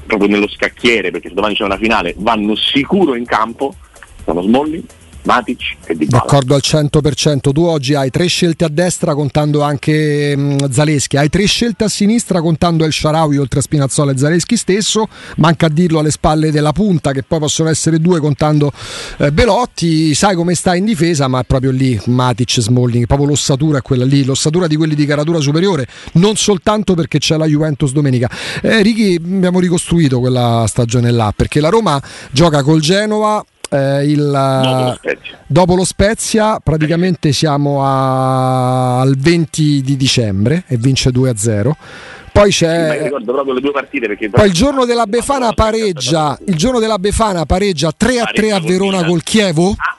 proprio 0.06 0.30
nello 0.30 0.48
scacchiere, 0.48 1.12
perché 1.12 1.30
se 1.30 1.34
domani 1.34 1.56
c'è 1.56 1.64
una 1.64 1.78
finale, 1.78 2.14
vanno 2.18 2.56
sicuro 2.56 3.16
in 3.16 3.26
campo, 3.26 3.76
sono 4.24 4.42
Smolli, 4.42 4.84
Matic 5.24 5.78
e 5.86 5.96
Di 5.96 6.06
Bala. 6.06 6.24
D'accordo 6.24 6.56
al 6.56 6.62
100%, 6.64 7.52
tu 7.52 7.62
oggi 7.64 7.94
hai 7.94 8.10
tre 8.10 8.26
scelte 8.28 8.66
a 8.66 8.70
destra 8.70 9.14
contando 9.14 9.62
anche 9.62 10.36
mh, 10.36 10.42
mm, 10.42 10.58
Zaleschi, 10.70 11.18
hai 11.18 11.30
tre 11.30 11.46
scelte 11.46 11.84
a 11.84 11.90
sinistra 11.90 12.42
contando 12.42 12.86
El 12.86 12.92
Sharawi 12.92 13.38
oltre 13.38 13.60
a 13.60 13.62
Spinazzola 13.62 14.12
e 14.12 14.18
Zaleschi 14.18 14.58
stesso, 14.58 15.08
manca 15.38 15.68
a 15.68 15.70
dirlo 15.70 16.00
alle 16.00 16.12
spalle 16.12 16.52
della 16.52 16.72
punta 16.72 17.12
che 17.12 17.24
poi 17.24 17.40
possono 17.40 17.70
essere 17.70 18.00
due 18.00 18.20
contando 18.20 18.72
eh, 19.18 19.32
Belotti, 19.32 20.14
sai 20.16 20.36
come 20.36 20.56
sta 20.56 20.76
in 20.76 20.86
difesa 20.86 21.28
ma 21.28 21.42
è 21.42 21.44
proprio 21.44 21.72
lì 21.72 22.00
Matic, 22.06 22.60
Smalling, 22.60 23.06
proprio 23.06 23.28
l'ossatura 23.28 23.80
è 23.80 23.82
quella 23.82 24.06
lì, 24.06 24.24
l'ossatura 24.24 24.68
di 24.68 24.76
quelli 24.76 24.96
di 24.96 25.06
caratura 25.06 25.40
superiore, 25.40 25.88
non 26.14 26.36
soltanto 26.36 26.96
perché 26.96 27.20
c'è 27.20 27.38
la 27.38 27.46
Juventus 27.46 27.92
domenica. 27.92 28.30
Eh, 28.62 28.82
Ricky 28.82 29.16
abbiamo 29.16 29.60
ricostruito 29.60 30.20
quella 30.20 30.66
stagione 30.68 31.12
là 31.12 31.34
perché 31.36 31.60
la 31.60 31.70
Roma 31.70 32.02
gioca 32.32 32.64
col 32.64 32.82
Genova 32.82 33.44
eh, 33.72 34.04
il, 34.04 34.20
dopo, 34.20 35.00
lo 35.04 35.18
dopo, 35.48 35.76
lo 35.76 35.86
Spezia 35.86 36.60
praticamente 36.62 37.32
siamo 37.32 37.86
a, 37.86 39.00
al 39.00 39.16
20 39.18 39.82
di 39.82 39.96
dicembre 39.96 40.64
e 40.68 40.76
vince 40.78 41.10
2-0 41.10 41.72
poi 42.34 42.50
c'è 42.50 43.04
sì, 43.04 43.10
poi 44.30 44.48
il 44.48 44.54
giorno 44.54 44.86
della 44.86 45.06
Befana 45.06 45.54
pareggia 45.54 46.38
il 46.46 46.56
giorno 46.56 46.80
della 46.80 46.98
Befana 46.98 47.46
pareggia 47.46 47.92
3 47.96 48.20
a 48.20 48.26
3 48.26 48.52
a 48.52 48.60
Verona 48.60 49.04
col 49.04 49.22
Chievo. 49.22 49.76
Ah, 49.78 49.96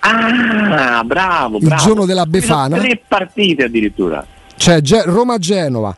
ah 0.00 1.04
bravo, 1.04 1.58
bravo. 1.58 1.58
il 1.58 1.74
giorno 1.80 2.04
della 2.04 2.26
Befana. 2.26 2.76
tre 2.78 3.00
partite 3.06 3.64
addirittura. 3.64 4.24
C'è 4.56 4.80
Roma-Genova 5.04 5.96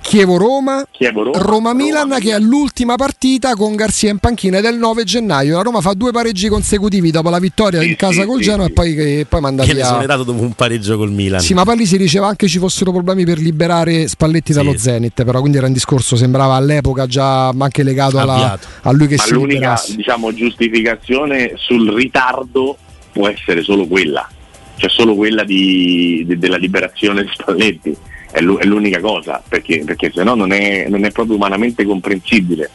Chievo-Roma, 0.00 0.86
Chievo-Roma 0.90 1.38
Roma-Milan 1.38 2.02
Roma, 2.02 2.18
che 2.18 2.34
è 2.34 2.38
l'ultima 2.38 2.96
partita 2.96 3.54
con 3.54 3.74
Garzia 3.76 4.10
in 4.10 4.18
panchina 4.18 4.60
del 4.60 4.76
9 4.76 5.04
gennaio. 5.04 5.56
La 5.56 5.62
Roma 5.62 5.80
fa 5.80 5.92
due 5.92 6.12
pareggi 6.12 6.48
consecutivi 6.48 7.10
dopo 7.10 7.28
la 7.28 7.38
vittoria 7.38 7.80
sì, 7.80 7.88
in 7.88 7.96
casa 7.96 8.22
sì, 8.22 8.26
col 8.26 8.40
Genoa 8.40 8.64
sì, 8.64 8.70
e 8.70 8.74
poi, 8.74 8.94
che, 8.94 9.26
poi 9.28 9.40
manda 9.40 9.64
che 9.64 9.74
via. 9.74 9.82
Che 9.82 9.88
esonerato 9.88 10.22
dopo 10.24 10.42
un 10.42 10.52
pareggio 10.52 10.96
col 10.96 11.10
Milan. 11.10 11.40
Sì, 11.40 11.52
ma 11.52 11.64
poi 11.64 11.76
lì 11.76 11.86
si 11.86 11.98
diceva 11.98 12.26
anche 12.26 12.48
ci 12.48 12.58
fossero 12.58 12.90
problemi 12.90 13.24
per 13.24 13.38
liberare 13.38 14.08
Spalletti 14.08 14.52
dallo 14.52 14.76
Zenit, 14.76 15.24
però 15.24 15.40
quindi 15.40 15.58
era 15.58 15.66
un 15.66 15.72
discorso, 15.72 16.16
sembrava 16.16 16.54
all'epoca 16.54 17.06
già 17.06 17.48
anche 17.48 17.82
legato 17.82 18.18
alla, 18.18 18.58
a 18.82 18.92
lui 18.92 19.08
che 19.08 19.16
ma 19.16 19.22
si 19.22 19.32
l'unica 19.32 19.54
liberasse. 19.54 19.96
diciamo, 19.96 20.32
giustificazione 20.32 21.52
sul 21.56 21.92
ritardo 21.92 22.76
può 23.12 23.28
essere 23.28 23.62
solo 23.62 23.86
quella, 23.86 24.26
cioè 24.76 24.88
solo 24.88 25.14
quella 25.14 25.44
di, 25.44 26.24
de, 26.26 26.38
della 26.38 26.56
liberazione 26.56 27.24
di 27.24 27.30
Spalletti 27.32 27.96
è, 28.30 28.40
l'unica 28.40 29.00
cosa, 29.00 29.42
perché, 29.46 29.82
perché 29.84 30.10
se 30.14 30.22
no 30.22 30.34
non 30.34 30.52
è, 30.52 30.86
non 30.88 31.04
è 31.04 31.10
proprio 31.10 31.36
umanamente 31.36 31.84
comprensibile. 31.84 32.70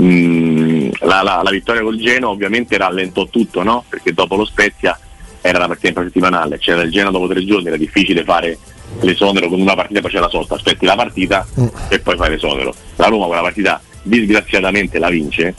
Mm, 0.00 0.90
la, 1.00 1.22
la, 1.22 1.40
la, 1.42 1.50
vittoria 1.50 1.82
col 1.82 1.96
Genoa 1.96 2.30
ovviamente 2.30 2.76
rallentò 2.76 3.26
tutto, 3.26 3.62
no? 3.62 3.84
perché 3.88 4.12
dopo 4.12 4.34
lo 4.34 4.44
Spezia 4.44 4.98
era 5.40 5.58
la 5.58 5.68
partita 5.68 6.02
settimanale, 6.02 6.58
c'era 6.58 6.82
il 6.82 6.90
Genoa 6.90 7.12
dopo 7.12 7.28
tre 7.28 7.44
giorni, 7.44 7.68
era 7.68 7.76
difficile 7.76 8.24
fare 8.24 8.58
l'esonero 9.00 9.48
con 9.48 9.60
una 9.60 9.74
partita, 9.74 10.00
poi 10.00 10.10
c'è 10.10 10.18
la 10.18 10.28
sosta, 10.28 10.54
aspetti 10.54 10.84
la 10.84 10.96
partita 10.96 11.46
mm. 11.60 11.66
e 11.90 11.98
poi 12.00 12.16
fai 12.16 12.30
l'esonero. 12.30 12.74
La 12.96 13.06
Roma 13.06 13.26
quella 13.26 13.42
partita 13.42 13.80
disgraziatamente 14.02 14.98
la 14.98 15.10
vince, 15.10 15.54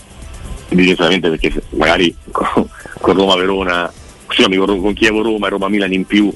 disgraziatamente 0.70 1.30
perché 1.30 1.54
magari 1.70 2.14
con, 2.32 2.68
con 3.00 3.16
Roma 3.16 3.36
Verona, 3.36 3.92
scusami, 4.28 4.56
con, 4.58 4.82
con 4.82 4.94
Chievo 4.94 5.22
Roma 5.22 5.48
e 5.48 5.50
Roma 5.50 5.70
Milan 5.70 5.94
in 5.94 6.06
più 6.06 6.34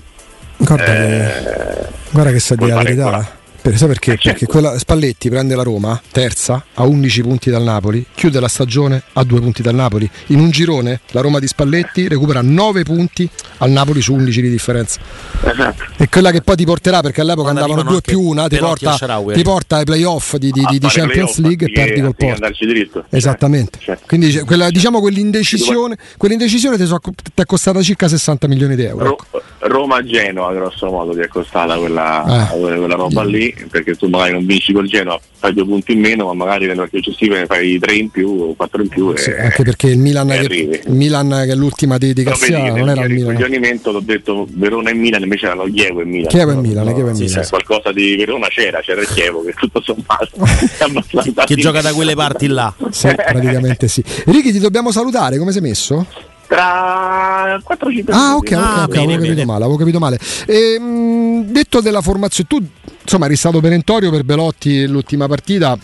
Guarda, 0.70 0.86
eh, 0.86 1.88
guarda 2.12 2.32
che 2.32 2.40
sa 2.40 2.54
di 2.54 2.68
la 2.68 2.84
verità. 2.84 3.39
Per, 3.62 3.76
sai 3.76 3.88
perché? 3.88 4.14
Eh, 4.14 4.18
certo. 4.18 4.30
Perché 4.30 4.46
quella, 4.46 4.78
Spalletti 4.78 5.30
prende 5.30 5.56
la 5.56 5.64
Roma, 5.64 6.00
terza, 6.12 6.64
a 6.76 6.84
11 6.84 7.22
punti 7.22 7.50
dal 7.50 7.64
Napoli, 7.64 8.06
chiude 8.16 8.40
la 8.40 8.48
stagione 8.48 9.04
a 9.14 9.24
2 9.24 9.40
punti 9.42 9.62
dal 9.62 9.76
Napoli. 9.76 10.10
In 10.28 10.40
un 10.40 10.50
girone 10.50 11.02
la 11.12 11.22
Roma 11.22 11.40
di 11.40 11.48
Spalletti 11.48 12.08
recupera 12.08 12.42
9 12.42 12.84
punti 12.84 13.30
al 13.58 13.70
Napoli 13.72 14.02
su 14.02 14.14
11 14.14 14.42
di 14.42 14.50
differenza. 14.50 15.00
Esatto. 15.44 15.84
E 15.98 16.08
quella 16.08 16.32
che 16.32 16.42
poi 16.42 16.56
ti 16.56 16.66
porterà, 16.66 17.02
perché 17.02 17.22
all'epoca 17.22 17.52
Quando 17.52 17.62
andavano 17.64 17.90
2 17.90 18.02
più 18.02 18.22
1, 18.22 18.48
ti 18.48 18.58
porta, 18.58 18.98
ti 19.34 19.42
porta, 19.42 19.76
ai 19.78 19.84
playoff 19.84 20.36
di, 20.36 20.52
di, 20.52 20.66
di 20.70 20.88
Champions 20.88 21.38
League 21.40 21.68
e 21.68 21.72
perdi 21.72 22.02
col 22.02 22.16
Porto. 22.16 22.36
Esattamente. 23.10 23.80
Certo. 23.82 24.04
Quindi 24.08 24.40
quella, 24.42 24.70
diciamo 24.70 25.02
quell'indecisione, 25.02 25.98
quell'indecisione 26.18 26.78
ti, 26.78 26.86
so, 26.86 27.00
ti, 27.00 27.42
è 27.42 27.46
costata 27.46 27.82
circa 27.82 28.08
60 28.08 28.48
milioni 28.48 28.76
di 28.76 28.84
euro. 28.84 29.04
Ro- 29.04 29.42
Roma-Genoa, 29.60 30.54
grosso 30.54 30.90
modo, 30.90 31.14
ti 31.14 31.20
è 31.20 31.28
costata 31.28 31.78
quella, 31.78 32.50
eh. 32.50 32.58
quella 32.58 32.96
roba 32.96 33.24
lì 33.24 33.49
perché 33.70 33.96
tu 33.96 34.08
magari 34.08 34.34
non 34.34 34.46
vinci 34.46 34.74
col 34.74 34.88
Genoa, 34.88 35.20
fai 35.38 35.54
due 35.54 35.66
punti 35.66 35.94
in 35.94 36.00
meno, 36.00 36.26
ma 36.26 36.34
magari 36.34 36.66
nelle 36.66 36.80
partite 36.80 37.04
successive 37.04 37.40
ne 37.40 37.46
fai 37.46 37.80
tre 37.80 37.96
in 37.96 38.10
più 38.10 38.30
o 38.30 38.54
quattro 38.56 38.82
in 38.82 38.88
più. 38.88 39.16
Sì, 39.16 39.32
anche 39.32 39.64
perché 39.64 39.88
il 39.88 40.00
Milan, 40.00 40.28
che, 40.28 40.82
il 40.86 40.94
Milan 40.94 41.30
che 41.46 41.52
è 41.52 41.56
l'ultima 41.56 41.98
di, 41.98 42.14
di 42.14 42.24
Garcia 42.24 42.74
non 42.74 42.90
era 42.90 43.04
il 43.04 43.14
Milan. 43.14 43.32
Il 43.32 43.36
coglionimento 43.36 43.92
ho 43.92 44.00
detto 44.00 44.48
Verona 44.52 44.90
e 44.90 44.94
Milan, 44.94 45.22
invece 45.22 45.46
erano 45.46 45.66
Chievo 45.66 46.02
e 46.02 46.06
Milan. 46.06 46.30
Chievo 46.30 46.52
e 46.52 46.56
Milan, 46.56 46.86
no, 46.86 46.94
Chievo 46.94 47.10
e 47.10 47.14
Milan. 47.14 47.44
Sì, 47.44 47.50
qualcosa 47.50 47.92
di 47.92 48.16
Verona 48.16 48.48
c'era, 48.48 48.82
c'era 48.82 49.02
il 49.02 49.08
Chievo 49.08 49.44
che 49.44 49.54
tutto 49.54 49.82
sommato 49.82 50.30
che, 51.24 51.34
che 51.46 51.56
gioca 51.56 51.82
da 51.82 51.94
quelle 51.94 52.16
parti 52.16 52.48
là. 52.48 52.74
Sì, 52.90 53.08
praticamente 53.08 53.88
sì. 53.88 54.04
Ricky 54.26 54.52
ti 54.52 54.60
dobbiamo 54.60 54.92
salutare, 54.92 55.38
come 55.38 55.52
sei 55.52 55.62
messo? 55.62 56.06
tra 56.50 57.58
4-5 57.58 58.06
ah, 58.10 58.36
ok, 58.36 58.42
ok, 58.42 58.52
ah, 58.54 58.84
ok, 58.84 58.98
avevo 58.98 59.22
capito 59.22 59.46
male, 59.46 59.64
avevo 59.64 59.78
capito 59.78 60.00
male. 60.00 60.20
E, 60.48 60.80
mh, 60.80 61.52
detto 61.52 61.80
della 61.80 62.02
formazione, 62.02 62.50
tu 62.50 62.60
insomma 63.10 63.26
eri 63.26 63.36
stato 63.36 63.60
perentorio 63.60 64.12
per 64.12 64.24
Belotti 64.24 64.86
l'ultima 64.86 65.28
partita. 65.28 65.76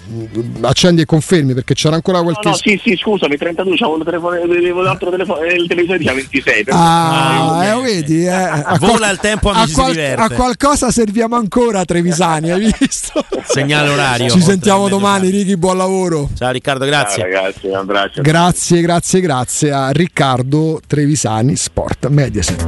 Accendi 0.61 1.01
e 1.01 1.05
confermi 1.05 1.53
perché 1.55 1.73
c'era 1.73 1.95
ancora 1.95 2.21
qualche 2.21 2.41
no, 2.43 2.51
no 2.51 2.55
sì 2.55 2.79
sì 2.83 2.95
scusami 2.95 3.35
32 3.35 3.75
c'avevo 3.75 3.97
il 3.97 4.03
telefono 4.03 4.81
l'altro 4.81 5.09
telefono 5.09 5.43
il 5.43 5.67
televisore 5.67 5.97
diceva 5.97 6.15
26 6.17 6.65
ah, 6.69 7.57
ah 7.57 7.65
eh, 7.65 7.81
vedi 7.81 8.25
eh, 8.25 8.29
a 8.29 8.77
vola 8.79 8.97
qual- 8.97 9.11
il 9.11 9.17
tempo 9.19 9.49
a, 9.49 9.65
qual- 9.73 10.13
a 10.17 10.29
qualcosa 10.29 10.91
serviamo 10.91 11.35
ancora 11.35 11.83
Trevisani 11.83 12.51
hai 12.51 12.73
visto? 12.79 13.25
segnale 13.45 13.89
orario. 13.89 14.29
Ci 14.29 14.41
sentiamo 14.41 14.87
domani 14.87 15.29
Ricky 15.29 15.55
buon 15.55 15.77
lavoro. 15.77 16.29
Ciao 16.37 16.51
Riccardo 16.51 16.85
grazie. 16.85 17.23
Ciao, 17.23 17.31
ragazzi 17.31 17.67
un 17.67 17.75
abbraccio. 17.75 18.21
Grazie 18.21 18.81
grazie 18.81 19.19
grazie 19.19 19.71
a 19.71 19.89
Riccardo 19.91 20.79
Trevisani 20.85 21.55
Sport 21.55 22.07
Mediaset 22.07 22.63